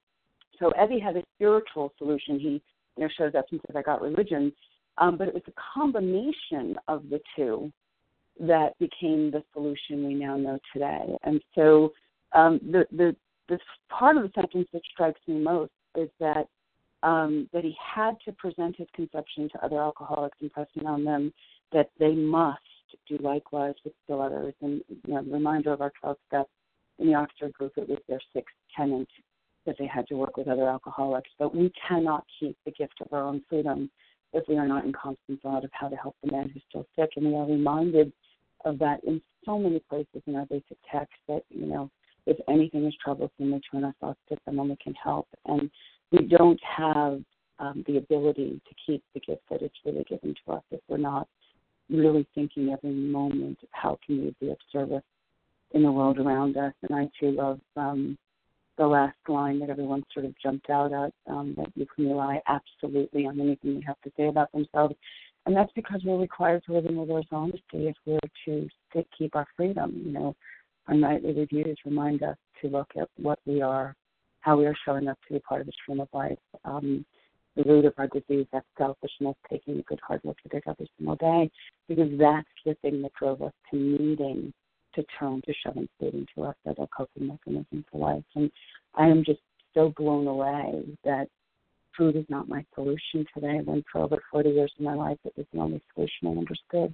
[0.59, 2.39] so Ebby had a spiritual solution.
[2.39, 2.61] He
[2.97, 4.53] you know shows up and says, "I got religion,"
[4.97, 7.71] um, but it was a combination of the two
[8.39, 11.17] that became the solution we now know today.
[11.23, 11.93] And so
[12.33, 13.15] um, the the
[13.49, 16.47] this part of the sentence that strikes me most is that
[17.03, 21.33] um, that he had to present his conception to other alcoholics, impressing on them
[21.71, 22.59] that they must
[23.07, 24.53] do likewise with still others.
[24.61, 26.49] And you know, reminder of our 12 steps
[26.99, 29.07] in the Oxford group, it was their sixth tenant
[29.65, 31.29] that they had to work with other alcoholics.
[31.37, 33.89] But we cannot keep the gift of our own freedom
[34.33, 36.85] if we are not in constant thought of how to help the man who's still
[36.97, 37.11] sick.
[37.15, 38.11] And we are reminded
[38.65, 41.91] of that in so many places in our basic text that, you know,
[42.25, 45.27] if anything is troublesome, we turn our thoughts to someone we can help.
[45.45, 45.69] And
[46.11, 47.21] we don't have
[47.59, 50.97] um, the ability to keep the gift that it's really given to us if we're
[50.97, 51.27] not
[51.89, 55.03] really thinking every moment of how can we be of service
[55.71, 56.73] in the world around us.
[56.83, 58.17] And I too love um,
[58.77, 62.41] the last line that everyone sort of jumped out at um, that you can rely
[62.47, 64.95] absolutely on anything they have to say about themselves.
[65.45, 68.67] And that's because we're required to live in reverse honesty if we're to
[69.17, 70.01] keep our freedom.
[70.05, 70.35] You know,
[70.87, 73.95] our nightly reviews remind us to look at what we are,
[74.41, 76.37] how we are showing up to be part of the stream of life.
[76.65, 77.05] Um,
[77.55, 80.89] the root of our disease, that selfishness, taking a good hard look at it every
[80.97, 81.49] single day,
[81.87, 84.53] because that's the thing that drove us to needing
[84.93, 88.23] to turn to shoving food into us as a coping mechanism for life.
[88.35, 88.51] And
[88.95, 89.39] I am just
[89.73, 91.27] so blown away that
[91.97, 93.59] food is not my solution today.
[93.63, 96.93] When for over 40 years of my life, it was the only solution I understood.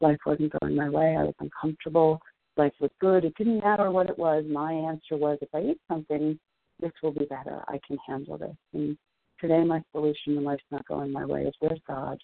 [0.00, 1.16] Life wasn't going my way.
[1.16, 2.20] I was uncomfortable.
[2.56, 3.24] Life was good.
[3.24, 4.44] It didn't matter what it was.
[4.48, 6.38] My answer was, if I eat something,
[6.82, 7.62] this will be better.
[7.68, 8.56] I can handle this.
[8.74, 8.98] And
[9.40, 12.18] today, my solution when life's not going my way is where's God,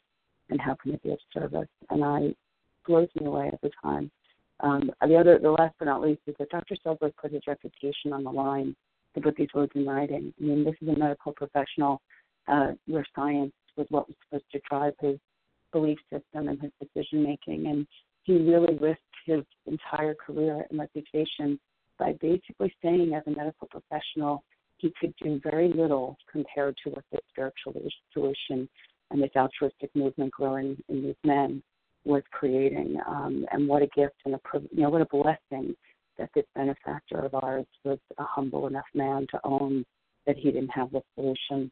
[0.50, 1.68] and how can it be of service?
[1.88, 2.34] And I
[2.86, 4.10] blows me away every time.
[4.60, 6.74] Um, the other, the last but not least, is that Dr.
[6.84, 8.74] Silkworth put his reputation on the line
[9.14, 10.32] to put these words in writing.
[10.40, 12.00] I mean, this is a medical professional
[12.48, 15.18] uh, where science was what was supposed to drive his
[15.72, 17.66] belief system and his decision making.
[17.66, 17.86] And
[18.24, 21.60] he really risked his entire career and reputation
[21.98, 24.42] by basically saying, as a medical professional,
[24.78, 27.74] he could do very little compared to what the spiritual
[28.12, 28.68] solution
[29.10, 31.62] and this altruistic movement growing in these men
[32.04, 32.98] was creating.
[33.06, 34.40] Um, and what a gift and a
[34.72, 35.74] you know what a blessing
[36.18, 39.84] that this benefactor of ours was a humble enough man to own
[40.26, 41.70] that he didn't have the solution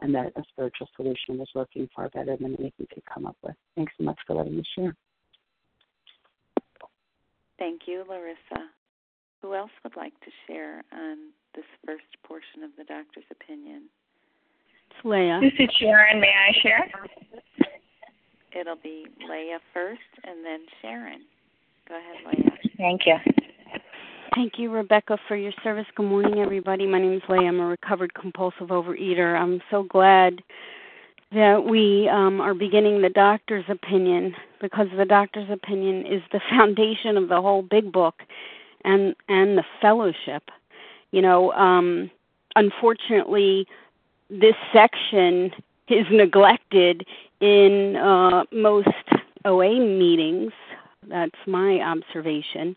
[0.00, 3.54] and that a spiritual solution was working far better than anything could come up with.
[3.76, 4.94] Thanks so much for letting me share.
[7.58, 8.68] Thank you, Larissa.
[9.44, 11.18] Who else would like to share on
[11.54, 13.82] this first portion of the doctor's opinion?
[14.88, 15.38] It's Leah.
[15.42, 16.18] This is Sharon.
[16.18, 16.90] May I share?
[18.58, 21.20] It'll be Leah first and then Sharon.
[21.86, 22.52] Go ahead, Leah.
[22.78, 23.16] Thank you.
[24.34, 25.84] Thank you, Rebecca, for your service.
[25.94, 26.86] Good morning, everybody.
[26.86, 27.48] My name is Leah.
[27.48, 29.38] I'm a recovered compulsive overeater.
[29.38, 30.40] I'm so glad
[31.32, 37.18] that we um, are beginning the doctor's opinion because the doctor's opinion is the foundation
[37.18, 38.14] of the whole big book
[38.84, 40.50] and and the fellowship.
[41.10, 42.10] You know, um,
[42.56, 43.66] unfortunately,
[44.30, 45.52] this section
[45.88, 47.06] is neglected
[47.40, 48.88] in uh, most
[49.44, 50.52] OA meetings.
[51.08, 52.76] That's my observation.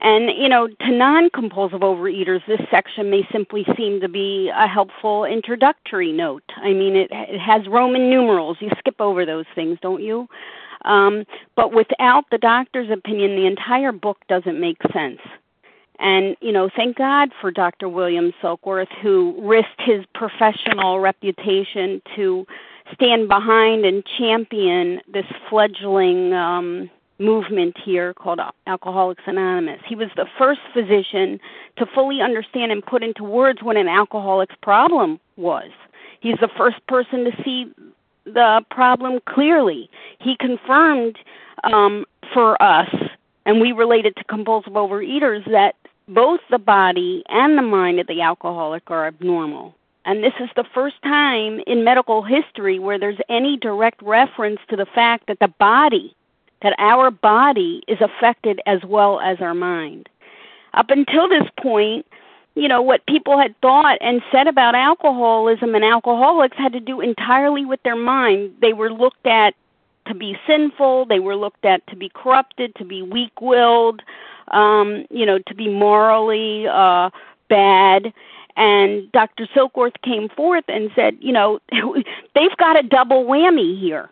[0.00, 4.66] And, you know, to non compulsive overeaters, this section may simply seem to be a
[4.66, 6.44] helpful introductory note.
[6.56, 8.58] I mean, it, it has Roman numerals.
[8.60, 10.28] You skip over those things, don't you?
[10.84, 11.24] Um,
[11.56, 15.20] but without the doctor's opinion, the entire book doesn't make sense.
[15.98, 17.88] And, you know, thank God for Dr.
[17.88, 22.46] William Silkworth, who risked his professional reputation to
[22.92, 29.80] stand behind and champion this fledgling um, movement here called Alcoholics Anonymous.
[29.86, 31.38] He was the first physician
[31.76, 35.70] to fully understand and put into words what an alcoholic's problem was.
[36.20, 37.72] He's the first person to see
[38.24, 39.88] the problem clearly.
[40.18, 41.18] He confirmed
[41.62, 42.88] um, for us
[43.46, 45.76] and we related to compulsive overeaters that
[46.08, 49.74] both the body and the mind of the alcoholic are abnormal.
[50.04, 54.76] And this is the first time in medical history where there's any direct reference to
[54.76, 56.14] the fact that the body,
[56.62, 60.08] that our body is affected as well as our mind.
[60.74, 62.04] Up until this point,
[62.54, 67.00] you know, what people had thought and said about alcoholism and alcoholics had to do
[67.00, 68.52] entirely with their mind.
[68.60, 69.54] They were looked at
[70.06, 74.02] to be sinful, they were looked at to be corrupted, to be weak willed,
[74.48, 77.10] um, you know, to be morally uh
[77.48, 78.12] bad
[78.56, 79.46] and Dr.
[79.54, 81.58] Silkworth came forth and said, you know,
[82.34, 84.08] they've got a double whammy here.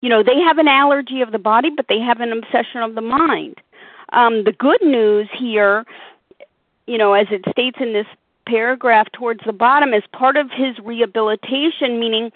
[0.00, 2.94] You know, they have an allergy of the body, but they have an obsession of
[2.94, 3.56] the mind.
[4.12, 5.84] Um, the good news here,
[6.86, 8.06] you know, as it states in this
[8.46, 12.30] paragraph towards the bottom, is part of his rehabilitation, meaning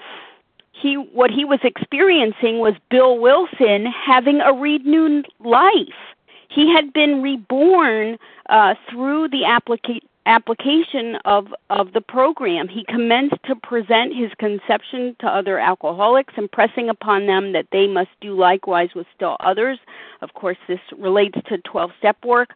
[0.73, 6.17] he what he was experiencing was Bill Wilson having a renewed life.
[6.49, 8.19] He had been reborn
[8.49, 12.69] uh, through the application application of, of the program.
[12.69, 18.11] He commenced to present his conception to other alcoholics, impressing upon them that they must
[18.21, 19.79] do likewise with still others.
[20.21, 22.51] Of course, this relates to 12 step work.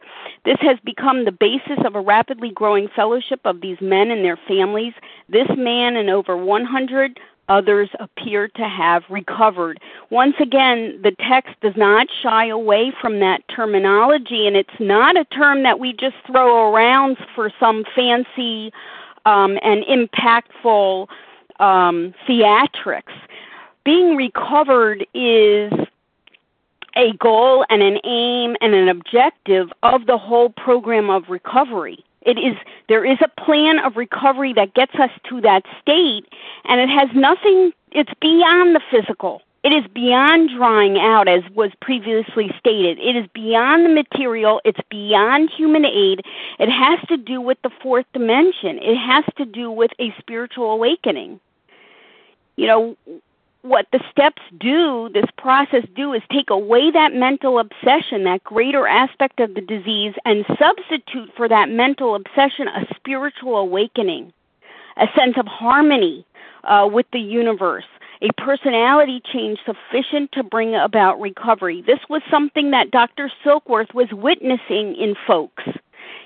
[0.45, 4.38] This has become the basis of a rapidly growing fellowship of these men and their
[4.47, 4.93] families.
[5.28, 7.18] This man and over 100
[7.49, 9.80] others appear to have recovered.
[10.11, 15.24] Once again, the text does not shy away from that terminology, and it's not a
[15.26, 18.72] term that we just throw around for some fancy
[19.26, 21.07] um, and impactful
[21.61, 23.12] um, theatrics.
[23.84, 25.72] Being recovered is
[26.97, 32.05] a goal and an aim and an objective of the whole program of recovery.
[32.24, 32.56] It is
[32.88, 36.26] there is a plan of recovery that gets us to that state
[36.64, 39.42] and it has nothing it's beyond the physical.
[39.64, 42.98] It is beyond drying out as was previously stated.
[42.98, 46.22] It is beyond the material, it's beyond human aid.
[46.58, 48.78] It has to do with the fourth dimension.
[48.78, 51.38] It has to do with a spiritual awakening.
[52.56, 52.96] You know,
[53.62, 58.86] what the steps do, this process do, is take away that mental obsession, that greater
[58.86, 64.32] aspect of the disease, and substitute for that mental obsession a spiritual awakening,
[64.96, 66.26] a sense of harmony
[66.64, 67.84] uh, with the universe,
[68.20, 71.82] a personality change sufficient to bring about recovery.
[71.82, 73.30] This was something that Dr.
[73.44, 75.64] Silkworth was witnessing in folks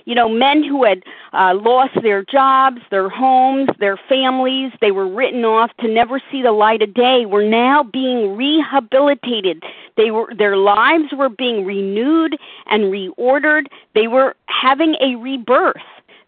[0.07, 1.03] you know, men who had
[1.33, 6.43] uh, lost their jobs, their homes, their families, they were written off to never see
[6.43, 9.63] the light of day, were now being rehabilitated.
[9.97, 13.67] They were their lives were being renewed and reordered.
[13.95, 15.77] They were having a rebirth.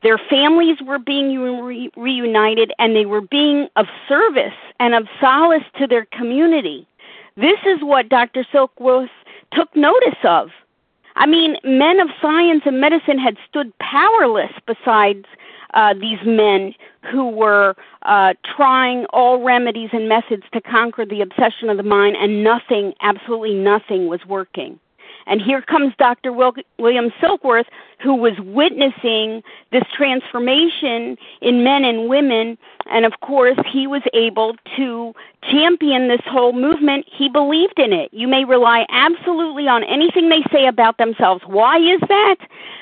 [0.03, 5.64] Their families were being re- reunited and they were being of service and of solace
[5.79, 6.87] to their community.
[7.37, 8.45] This is what Dr.
[8.53, 9.09] Silkworth
[9.53, 10.51] took notice of.
[11.18, 15.24] I mean, men of science and medicine had stood powerless besides
[15.74, 16.74] uh, these men
[17.10, 22.16] who were uh, trying all remedies and methods to conquer the obsession of the mind,
[22.16, 24.78] and nothing, absolutely nothing, was working.
[25.29, 26.33] And here comes Dr.
[26.33, 27.66] William Silkworth,
[28.01, 32.57] who was witnessing this transformation in men and women.
[32.91, 37.07] And of course, he was able to champion this whole movement.
[37.11, 38.09] He believed in it.
[38.12, 41.43] You may rely absolutely on anything they say about themselves.
[41.47, 42.37] Why is that?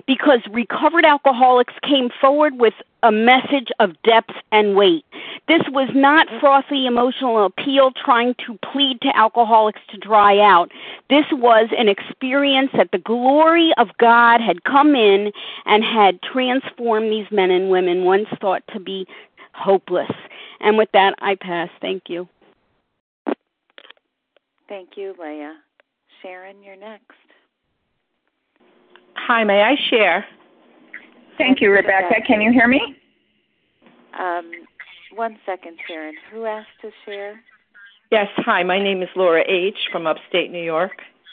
[0.07, 5.05] Because recovered alcoholics came forward with a message of depth and weight.
[5.49, 10.73] This was not frothy emotional appeal trying to plead to alcoholics to dry out.
[11.09, 15.31] This was an experience that the glory of God had come in
[15.67, 19.07] and had transformed these men and women once thought to be
[19.53, 20.11] hopeless.
[20.61, 21.69] And with that, I pass.
[21.81, 22.29] Thank you.
[24.69, 25.57] Thank you, Leah.
[26.23, 27.13] Sharon, you're next.
[29.15, 30.27] Hi, may I share?
[31.39, 32.15] Thank you, Rebecca.
[32.27, 32.81] Can you hear me?
[34.19, 34.51] Um,
[35.15, 36.15] one second, Sharon.
[36.33, 37.41] Who asked to share?
[38.11, 38.63] Yes, hi.
[38.63, 39.77] My name is Laura H.
[39.91, 40.93] from upstate New York.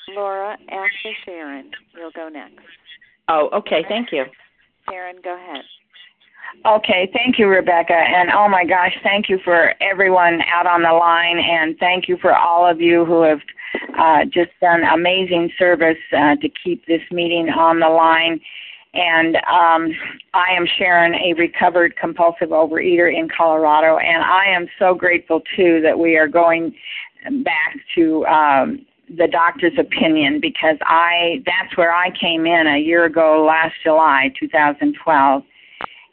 [0.09, 2.59] Laura, after Sharon, you'll go next.
[3.29, 3.85] Oh, okay.
[3.87, 4.25] Thank you.
[4.89, 5.63] Sharon, go ahead.
[6.65, 7.93] Okay, thank you, Rebecca.
[7.93, 12.17] And oh my gosh, thank you for everyone out on the line, and thank you
[12.17, 13.39] for all of you who have
[13.97, 18.39] uh, just done amazing service uh, to keep this meeting on the line.
[18.93, 19.89] And um,
[20.33, 25.81] I am Sharon, a recovered compulsive overeater in Colorado, and I am so grateful too
[25.81, 26.75] that we are going
[27.43, 28.85] back to um,
[29.17, 34.33] the doctor's opinion because I that's where I came in a year ago last July
[34.39, 35.43] 2012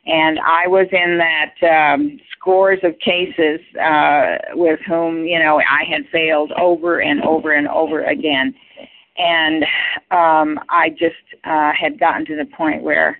[0.06, 5.84] and I was in that um, scores of cases uh, with whom you know I
[5.88, 8.54] had failed over and over and over again
[9.20, 9.64] and
[10.10, 13.18] um, I just uh, had gotten to the point where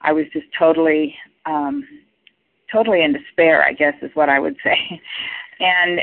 [0.00, 1.86] I was just totally, um,
[2.72, 3.62] totally in despair.
[3.62, 4.78] I guess is what I would say,
[5.60, 6.00] and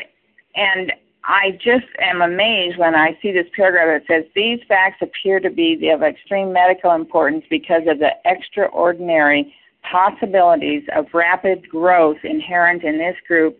[0.55, 0.93] and
[1.23, 5.49] I just am amazed when I see this paragraph that says these facts appear to
[5.49, 9.53] be of extreme medical importance because of the extraordinary
[9.89, 13.59] possibilities of rapid growth inherent in this group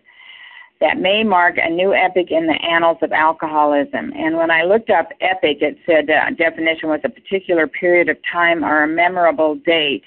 [0.82, 4.14] that may mark a new epoch in the annals of alcoholism.
[4.16, 8.18] And when I looked up epoch, it said uh, definition was a particular period of
[8.32, 10.04] time or a memorable date.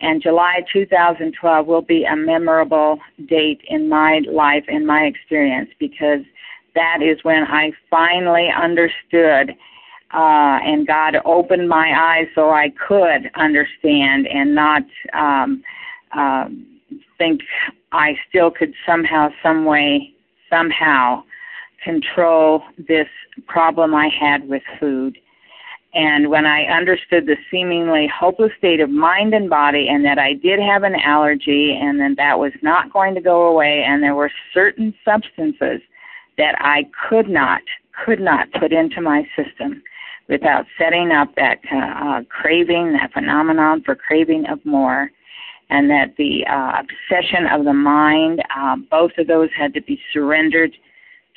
[0.00, 6.20] And July 2012 will be a memorable date in my life, in my experience, because
[6.76, 9.56] that is when I finally understood
[10.14, 14.82] uh, and God opened my eyes so I could understand and not
[15.12, 15.62] um,
[16.16, 16.48] uh,
[17.18, 17.42] think
[17.92, 20.12] I still could somehow, some way,
[20.50, 21.22] somehow
[21.82, 23.08] control this
[23.46, 25.18] problem I had with food.
[25.94, 30.34] And when I understood the seemingly hopeless state of mind and body, and that I
[30.34, 34.14] did have an allergy, and that that was not going to go away, and there
[34.14, 35.80] were certain substances
[36.36, 37.62] that I could not,
[38.04, 39.82] could not put into my system
[40.28, 45.10] without setting up that uh, craving, that phenomenon for craving of more,
[45.70, 50.00] and that the uh, obsession of the mind, uh, both of those had to be
[50.12, 50.72] surrendered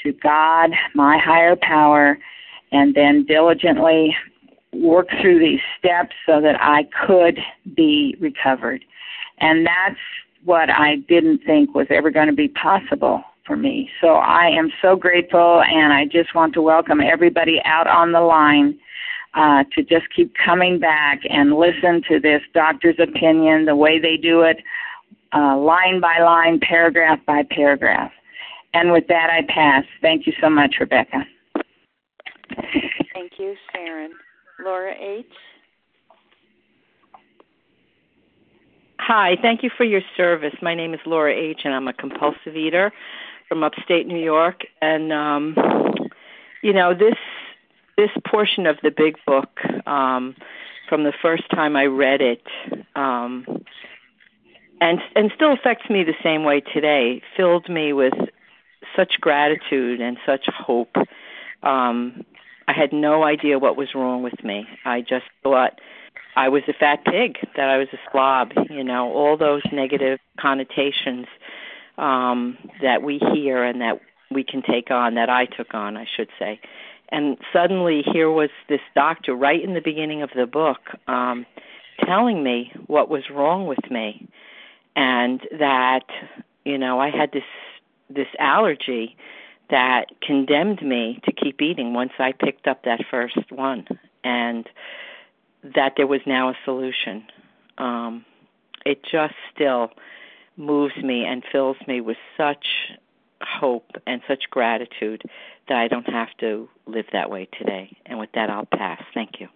[0.03, 2.17] to God, my higher power,
[2.71, 4.15] and then diligently
[4.73, 7.39] work through these steps so that I could
[7.75, 8.83] be recovered.
[9.39, 9.99] And that's
[10.45, 13.89] what I didn't think was ever going to be possible for me.
[13.99, 18.21] So I am so grateful, and I just want to welcome everybody out on the
[18.21, 18.79] line
[19.33, 24.17] uh, to just keep coming back and listen to this doctor's opinion, the way they
[24.17, 24.57] do it,
[25.33, 28.11] uh, line by line, paragraph by paragraph.
[28.73, 29.83] And with that, I pass.
[30.01, 31.25] Thank you so much, Rebecca.
[33.13, 34.11] Thank you, Sharon.
[34.63, 35.25] Laura H.
[38.99, 40.53] Hi, thank you for your service.
[40.61, 42.91] My name is Laura H., and I'm a compulsive eater
[43.49, 44.61] from upstate New York.
[44.81, 45.55] And, um,
[46.61, 47.15] you know, this
[48.01, 50.35] this portion of the big book um,
[50.89, 52.41] from the first time I read it
[52.95, 53.45] um,
[54.79, 58.15] and and still affects me the same way today filled me with
[58.95, 60.95] such gratitude and such hope.
[61.61, 62.25] Um,
[62.67, 64.67] I had no idea what was wrong with me.
[64.83, 65.79] I just thought
[66.35, 70.17] I was a fat pig, that I was a slob, you know, all those negative
[70.39, 71.27] connotations
[71.99, 76.07] um, that we hear and that we can take on, that I took on, I
[76.15, 76.59] should say
[77.11, 81.45] and suddenly here was this doctor right in the beginning of the book um
[82.05, 84.27] telling me what was wrong with me.
[84.95, 86.05] And that
[86.65, 87.43] you know I had this
[88.09, 89.15] this allergy
[89.69, 93.87] that condemned me to keep eating once I picked up that first one.
[94.23, 94.67] And
[95.63, 97.25] that there was now a solution.
[97.77, 98.25] Um
[98.85, 99.91] it just still
[100.57, 102.65] moves me and fills me with such
[103.41, 105.23] hope and such gratitude
[105.71, 107.95] that I don't have to live that way today.
[108.05, 109.01] And with that, I'll pass.
[109.13, 109.47] Thank you.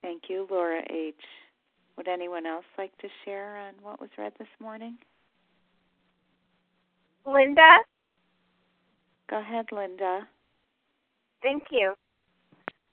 [0.00, 1.14] Thank you, Laura H.
[1.98, 4.96] Would anyone else like to share on what was read this morning?
[7.26, 7.78] Linda?
[9.28, 10.26] Go ahead, Linda.
[11.42, 11.92] Thank you.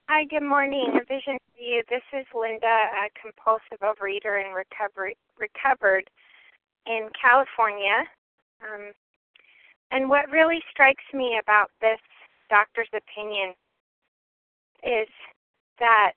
[0.09, 0.99] Hi, good morning.
[1.01, 1.83] A vision for you.
[1.89, 6.09] This is Linda, a compulsive overeater and recovery, recovered
[6.85, 8.03] in California.
[8.61, 8.91] Um,
[9.91, 11.99] and what really strikes me about this
[12.49, 13.53] doctor's opinion
[14.83, 15.07] is
[15.79, 16.13] that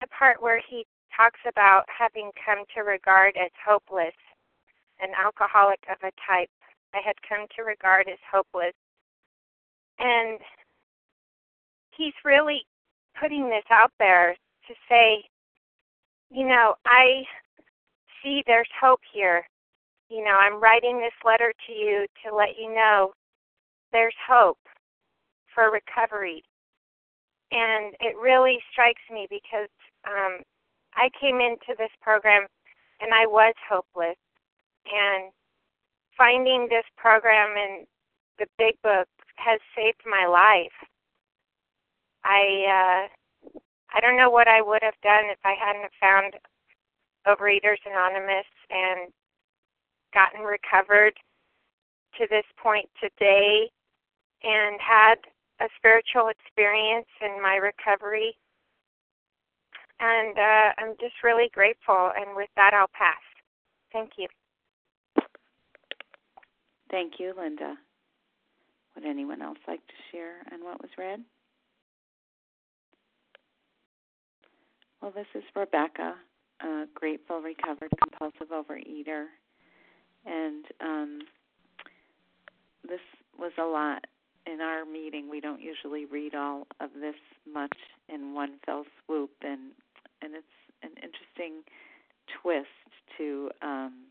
[0.00, 0.84] the part where he
[1.16, 4.14] talks about having come to regard as hopeless,
[5.00, 6.50] an alcoholic of a type
[6.92, 8.74] I had come to regard as hopeless.
[9.98, 10.38] And
[11.96, 12.66] he's really
[13.20, 14.36] putting this out there
[14.68, 15.24] to say,
[16.30, 17.22] you know, I
[18.22, 19.46] see there's hope here
[20.08, 23.12] you know, I'm writing this letter to you to let you know
[23.92, 24.58] there's hope
[25.54, 26.42] for recovery.
[27.52, 29.68] And it really strikes me because
[30.06, 30.40] um,
[30.94, 32.46] I came into this program
[33.00, 34.16] and I was hopeless.
[34.86, 35.32] And
[36.16, 37.86] finding this program and
[38.38, 40.74] the big book has saved my life.
[42.24, 43.50] I uh
[43.94, 46.34] I don't know what I would have done if I hadn't found
[47.26, 49.12] Overeaters Anonymous and
[50.14, 51.14] gotten recovered
[52.18, 53.68] to this point today
[54.42, 55.16] and had
[55.60, 58.36] a spiritual experience in my recovery.
[60.00, 62.10] And uh, I'm just really grateful.
[62.16, 63.22] And with that, I'll pass.
[63.92, 64.28] Thank you.
[66.90, 67.74] Thank you, Linda.
[68.94, 71.20] Would anyone else like to share on what was read?
[75.00, 76.14] Well, this is Rebecca,
[76.62, 79.26] a grateful, recovered, compulsive overeater.
[80.26, 81.18] And um,
[82.88, 83.00] this
[83.38, 84.04] was a lot.
[84.46, 87.14] In our meeting, we don't usually read all of this
[87.50, 87.76] much
[88.08, 89.72] in one fell swoop, and
[90.20, 90.46] and it's
[90.82, 91.62] an interesting
[92.42, 92.68] twist
[93.16, 94.04] to um,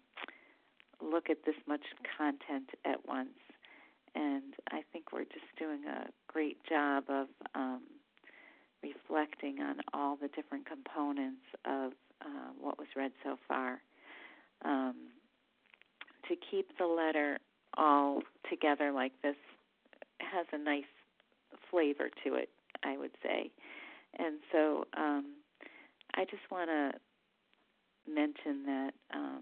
[1.01, 1.83] look at this much
[2.17, 3.37] content at once.
[4.15, 7.81] And I think we're just doing a great job of um,
[8.83, 13.81] reflecting on all the different components of uh, what was read so far.
[14.63, 14.95] Um,
[16.27, 17.39] to keep the letter
[17.77, 19.35] all together like this
[20.19, 20.83] has a nice
[21.69, 22.49] flavor to it,
[22.83, 23.51] I would say.
[24.17, 25.35] And so um,
[26.15, 26.91] I just want to
[28.11, 29.41] mention that um,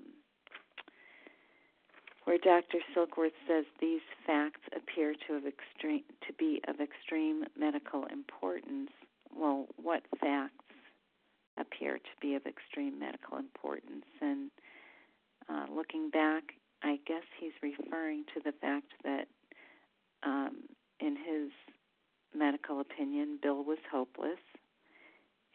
[2.25, 2.77] where Dr.
[2.95, 8.91] Silkworth says these facts appear to have extreme to be of extreme medical importance.
[9.35, 10.53] Well, what facts
[11.57, 14.05] appear to be of extreme medical importance?
[14.21, 14.51] And
[15.49, 16.43] uh, looking back,
[16.83, 19.27] I guess he's referring to the fact that,
[20.23, 20.63] um,
[20.99, 21.51] in his
[22.35, 24.39] medical opinion, Bill was hopeless,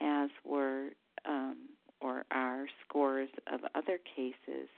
[0.00, 0.90] as were
[1.24, 1.56] um,
[2.00, 4.68] or are scores of other cases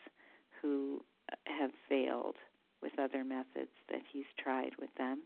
[0.62, 1.02] who
[1.46, 2.36] have failed
[2.82, 5.22] with other methods that he's tried with them.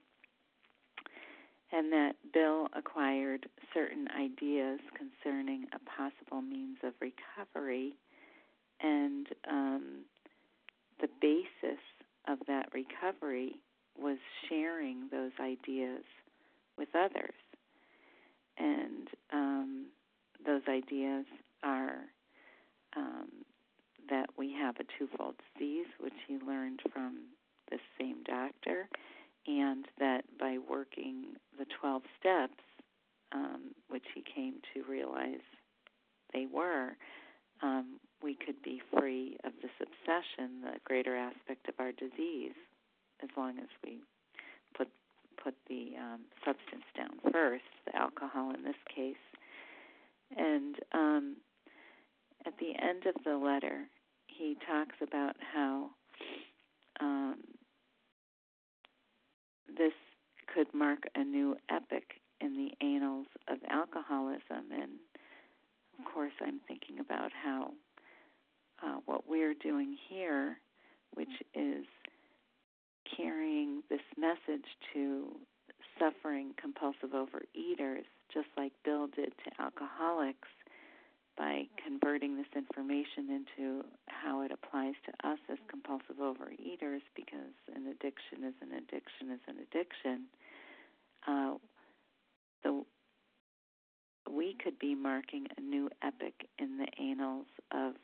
[1.70, 7.94] And that Bill acquired certain ideas concerning a possible means of recovery,
[8.80, 10.04] and um,
[11.00, 11.80] the basis
[12.28, 13.56] of that recovery
[13.98, 14.18] was
[14.48, 16.04] sharing those ideas
[16.78, 17.34] with others.
[18.58, 19.86] And um,
[20.44, 21.26] those ideas
[21.62, 21.98] are
[22.96, 23.28] um,
[24.10, 27.18] that we have a twofold disease, which he learned from
[27.70, 28.88] the same doctor,
[29.46, 31.24] and that by working
[31.58, 32.62] the 12 steps,
[33.32, 35.40] um, which he came to realize
[36.32, 36.96] they were,
[37.62, 42.56] um, we could be free of this obsession, the greater aspect of our disease,
[43.22, 43.98] as long as we
[44.76, 44.88] put
[45.42, 49.16] put the um, substance down first, the alcohol in this case.
[50.36, 51.36] And um,
[52.46, 53.84] at the end of the letter,
[54.26, 55.90] he talks about how
[57.00, 57.36] um,
[59.68, 59.92] this
[60.52, 64.70] could mark a new epoch in the annals of alcoholism.
[64.72, 64.92] And
[65.98, 67.72] of course, I'm thinking about how
[68.84, 70.58] uh, what we're doing here,
[71.14, 71.84] which is
[73.16, 75.28] carrying this message to
[75.98, 80.48] suffering compulsive overeaters, just like Bill did to alcoholics,
[81.36, 87.86] by converting this information into how it applies to us as compulsive overeaters, because an
[87.86, 90.26] addiction is an addiction is an addiction.
[91.26, 91.54] Uh,
[92.62, 92.84] the
[94.30, 97.94] we could be marking a new epic in the annals of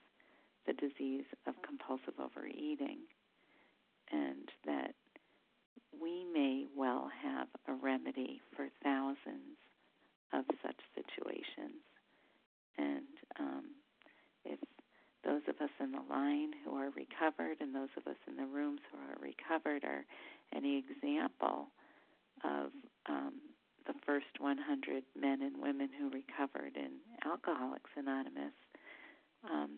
[0.69, 2.99] the disease of compulsive overeating,
[4.13, 4.95] and that
[6.01, 9.57] we may well have a remedy for thousands
[10.35, 11.81] of such situations.
[12.77, 13.09] And
[13.41, 13.65] um,
[14.45, 14.59] if
[15.25, 18.47] those of us in the line who are recovered and those of us in the
[18.47, 20.05] rooms who are recovered are
[20.55, 21.69] any example
[22.45, 22.71] of
[23.09, 23.33] um,
[23.87, 28.53] the first 100 men and women who recovered in Alcoholics Anonymous,
[29.51, 29.71] um,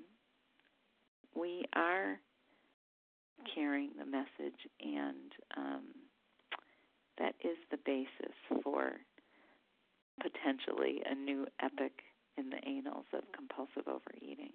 [1.34, 2.18] we are
[3.54, 5.82] carrying the message, and um,
[7.18, 8.92] that is the basis for
[10.20, 11.92] potentially a new epic
[12.36, 14.52] in the annals of compulsive overeating.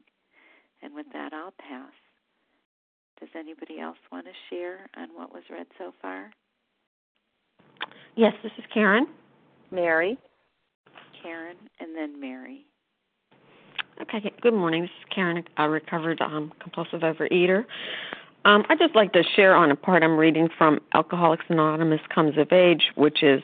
[0.82, 1.94] And with that, I'll pass.
[3.20, 6.32] Does anybody else want to share on what was read so far?
[8.16, 9.08] Yes, this is Karen.
[9.72, 10.18] Mary.
[11.22, 12.66] Karen, and then Mary.
[14.02, 14.82] Okay, good morning.
[14.82, 17.64] This is Karen, a recovered um, compulsive overeater.
[18.44, 22.38] Um, I'd just like to share on a part I'm reading from Alcoholics Anonymous Comes
[22.38, 23.42] of Age, which is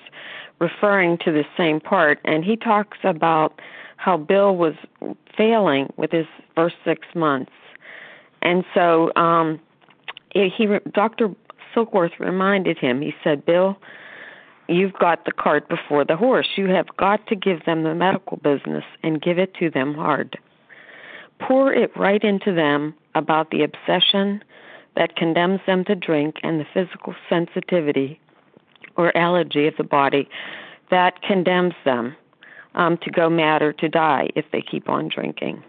[0.59, 2.19] referring to the same part.
[2.25, 3.61] And he talks about
[3.95, 4.73] how Bill was
[5.37, 7.53] failing with his first six months.
[8.41, 9.57] And so um,
[10.33, 11.33] he, Dr.
[11.73, 13.77] Silkworth reminded him, he said, Bill,
[14.67, 16.47] you've got the cart before the horse.
[16.55, 20.37] You have got to give them the medical business and give it to them hard.
[21.39, 24.43] Pour it right into them about the obsession
[24.95, 28.19] that condemns them to drink and the physical sensitivity
[28.97, 30.29] or allergy of the body
[30.89, 32.15] that condemns them
[32.75, 35.63] um, to go mad or to die if they keep on drinking.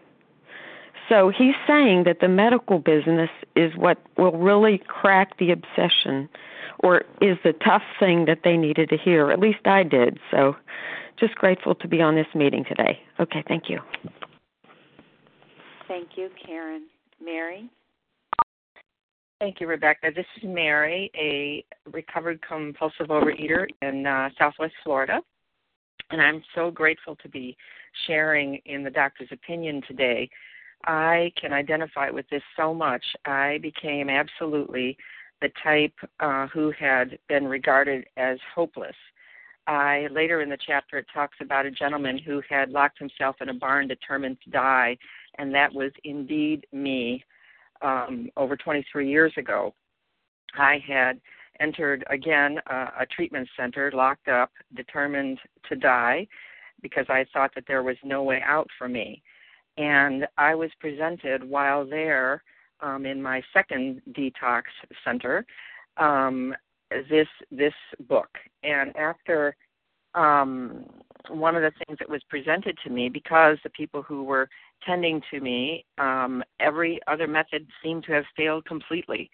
[1.12, 6.26] So he's saying that the medical business is what will really crack the obsession
[6.78, 9.30] or is the tough thing that they needed to hear.
[9.30, 10.18] At least I did.
[10.30, 10.56] So
[11.20, 12.98] just grateful to be on this meeting today.
[13.20, 13.80] Okay, thank you.
[15.86, 16.86] Thank you, Karen.
[17.22, 17.68] Mary?
[19.38, 20.12] Thank you, Rebecca.
[20.16, 25.20] This is Mary, a recovered compulsive overeater in uh, Southwest Florida.
[26.10, 27.54] And I'm so grateful to be
[28.06, 30.30] sharing in the doctor's opinion today.
[30.84, 33.04] I can identify with this so much.
[33.24, 34.96] I became absolutely
[35.40, 38.96] the type uh, who had been regarded as hopeless.
[39.66, 43.48] I later in the chapter it talks about a gentleman who had locked himself in
[43.48, 44.96] a barn determined to die,
[45.38, 47.24] and that was indeed me.
[47.80, 49.74] Um, over 23 years ago,
[50.56, 51.20] I had
[51.58, 56.28] entered again uh, a treatment center, locked up, determined to die,
[56.80, 59.22] because I thought that there was no way out for me.
[59.76, 62.42] And I was presented while there
[62.80, 64.62] um, in my second detox
[65.04, 65.46] center
[65.96, 66.54] um,
[67.08, 67.74] this this
[68.08, 68.28] book.
[68.62, 69.56] And after
[70.14, 70.84] um,
[71.28, 74.48] one of the things that was presented to me, because the people who were
[74.86, 79.30] tending to me, um, every other method seemed to have failed completely.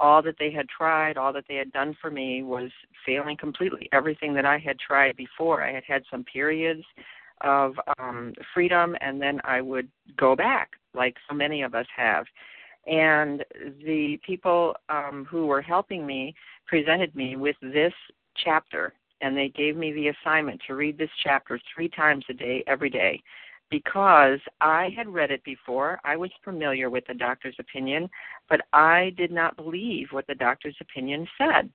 [0.00, 2.70] All that they had tried, all that they had done for me was
[3.04, 3.88] failing completely.
[3.92, 6.84] Everything that I had tried before, I had had some periods
[7.42, 12.26] of um, freedom, and then I would go back, like so many of us have.
[12.86, 13.44] And
[13.84, 16.34] the people um, who were helping me
[16.66, 17.92] presented me with this
[18.42, 22.64] chapter, and they gave me the assignment to read this chapter three times a day,
[22.66, 23.22] every day,
[23.70, 26.00] because I had read it before.
[26.04, 28.08] I was familiar with the doctor's opinion,
[28.48, 31.70] but I did not believe what the doctor's opinion said.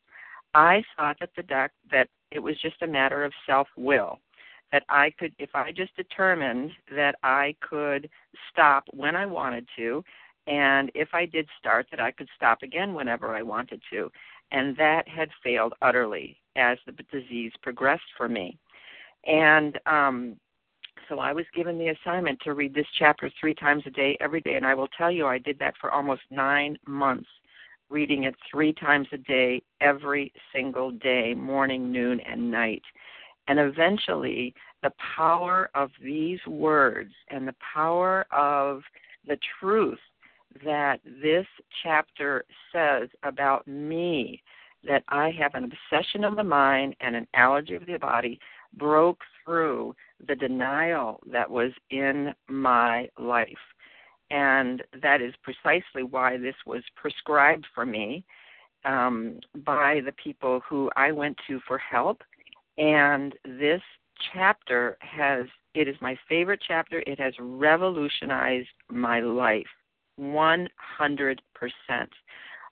[0.55, 4.19] I thought that the doc that it was just a matter of self will
[4.73, 8.09] that I could, if I just determined that I could
[8.51, 10.03] stop when I wanted to,
[10.47, 14.11] and if I did start, that I could stop again whenever I wanted to.
[14.51, 18.57] And that had failed utterly as the disease progressed for me.
[19.25, 20.35] And um,
[21.07, 24.41] so I was given the assignment to read this chapter three times a day, every
[24.41, 24.55] day.
[24.55, 27.29] And I will tell you, I did that for almost nine months,
[27.91, 32.83] reading it three times a day, every single day, morning, noon, and night.
[33.47, 38.81] And eventually, the power of these words and the power of
[39.27, 39.99] the truth
[40.63, 41.45] that this
[41.81, 44.41] chapter says about me,
[44.85, 48.39] that I have an obsession of the mind and an allergy of the body,
[48.75, 49.95] broke through
[50.27, 53.47] the denial that was in my life.
[54.31, 58.23] And that is precisely why this was prescribed for me
[58.85, 62.21] um, by the people who I went to for help
[62.77, 63.81] and this
[64.33, 67.03] chapter has, it is my favorite chapter.
[67.05, 69.67] It has revolutionized my life
[70.19, 70.67] 100%.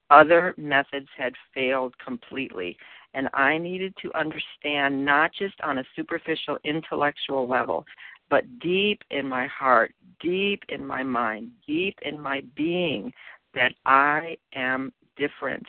[0.09, 2.77] Other methods had failed completely.
[3.13, 7.85] And I needed to understand, not just on a superficial intellectual level,
[8.29, 13.11] but deep in my heart, deep in my mind, deep in my being,
[13.53, 15.65] that I am different,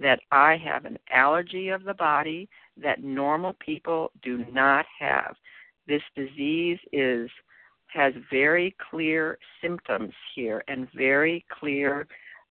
[0.00, 2.48] that I have an allergy of the body,
[2.82, 5.34] that normal people do not have.
[5.86, 7.30] This disease is
[7.88, 12.06] has very clear symptoms here and very clear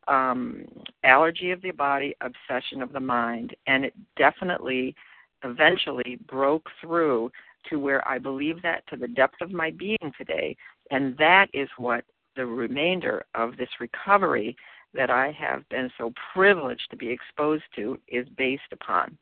[0.08, 0.66] um,
[1.04, 4.96] allergy of the body, obsession of the mind, and it definitely
[5.44, 7.32] eventually broke through
[7.70, 10.56] to where I believe that to the depth of my being today,
[10.92, 12.06] and that is what
[12.36, 14.56] the remainder of this recovery
[14.94, 19.18] that I have been so privileged to be exposed to is based upon.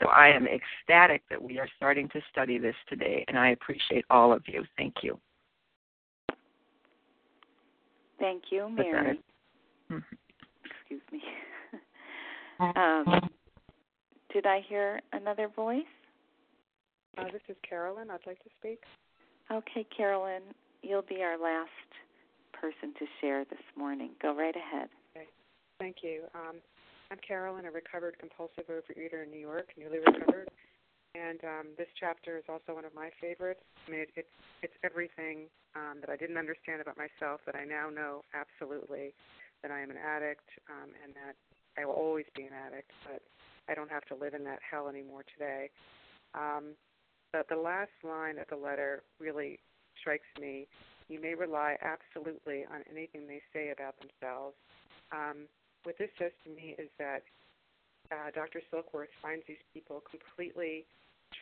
[0.00, 4.04] So I am ecstatic that we are starting to study this today, and I appreciate
[4.10, 4.64] all of you.
[4.76, 5.18] Thank you.
[8.18, 9.20] Thank you, Mary.
[9.90, 11.20] Excuse me.
[12.76, 13.30] um,
[14.32, 15.82] did I hear another voice?
[17.18, 18.10] Uh, this is Carolyn.
[18.10, 18.80] I'd like to speak.
[19.50, 20.42] Okay, Carolyn,
[20.82, 21.68] you'll be our last
[22.52, 24.10] person to share this morning.
[24.22, 24.88] Go right ahead.
[25.14, 25.26] Okay.
[25.78, 26.22] Thank you.
[26.34, 26.56] Um,
[27.12, 30.48] I'm Carolyn, a recovered compulsive overeater in New York, newly recovered.
[31.12, 33.60] And um, this chapter is also one of my favorites.
[33.86, 37.68] I mean, it, it's it's everything um, that I didn't understand about myself that I
[37.68, 39.12] now know absolutely
[39.60, 41.36] that I am an addict um, and that
[41.76, 43.20] I will always be an addict, but
[43.68, 45.68] I don't have to live in that hell anymore today.
[46.32, 46.72] Um,
[47.30, 49.60] but the last line of the letter really
[50.00, 50.66] strikes me.
[51.10, 54.56] You may rely absolutely on anything they say about themselves.
[55.12, 55.44] Um,
[55.84, 57.22] what this says to me is that
[58.10, 58.60] uh, Dr.
[58.72, 60.84] Silkworth finds these people completely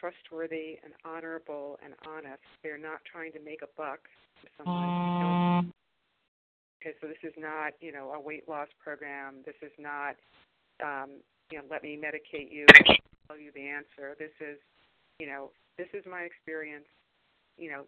[0.00, 2.42] trustworthy and honorable and honest.
[2.62, 4.00] They're not trying to make a buck
[4.56, 5.72] from someone.
[6.80, 9.42] Okay, so this is not, you know, a weight loss program.
[9.44, 10.16] This is not
[10.82, 11.20] um,
[11.50, 12.66] you know, let me medicate you,
[13.26, 14.16] tell you the answer.
[14.18, 14.58] This is,
[15.18, 16.86] you know, this is my experience.
[17.58, 17.82] You know,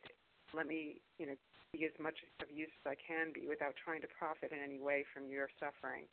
[0.55, 1.35] let me, you know,
[1.73, 4.79] be as much of use as I can be without trying to profit in any
[4.79, 6.05] way from your suffering.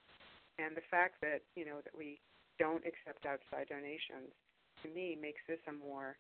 [0.60, 2.20] And the fact that, you know, that we
[2.60, 4.36] don't accept outside donations,
[4.84, 6.20] to me, makes this a more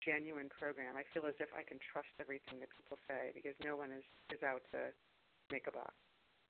[0.00, 0.96] genuine program.
[0.96, 4.06] I feel as if I can trust everything that people say because no one is,
[4.32, 4.88] is out to
[5.52, 5.92] make a buck.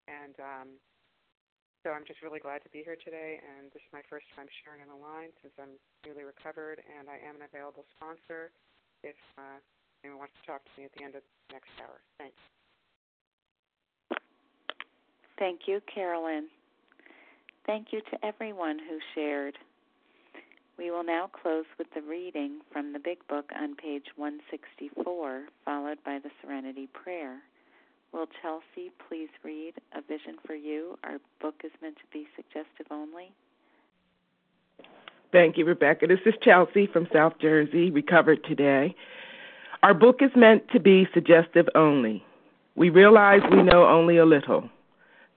[0.07, 0.69] And um,
[1.83, 3.43] so I'm just really glad to be here today.
[3.43, 5.75] And this is my first time sharing on the line since I'm
[6.07, 8.55] newly recovered, and I am an available sponsor
[9.03, 9.59] if uh,
[10.07, 11.99] anyone wants to talk to me at the end of the next hour.
[12.19, 12.39] Thanks.
[15.39, 16.51] Thank you, Carolyn.
[17.69, 19.59] Thank you to everyone who shared.
[20.79, 25.99] We will now close with the reading from the Big Book on page 164, followed
[26.03, 27.43] by the Serenity Prayer.
[28.11, 30.99] Will Chelsea please read A Vision for You?
[31.05, 33.33] Our book is meant to be suggestive only.
[35.31, 36.07] Thank you, Rebecca.
[36.07, 38.95] This is Chelsea from South Jersey, recovered today.
[39.83, 42.25] Our book is meant to be suggestive only.
[42.77, 44.71] We realize we know only a little.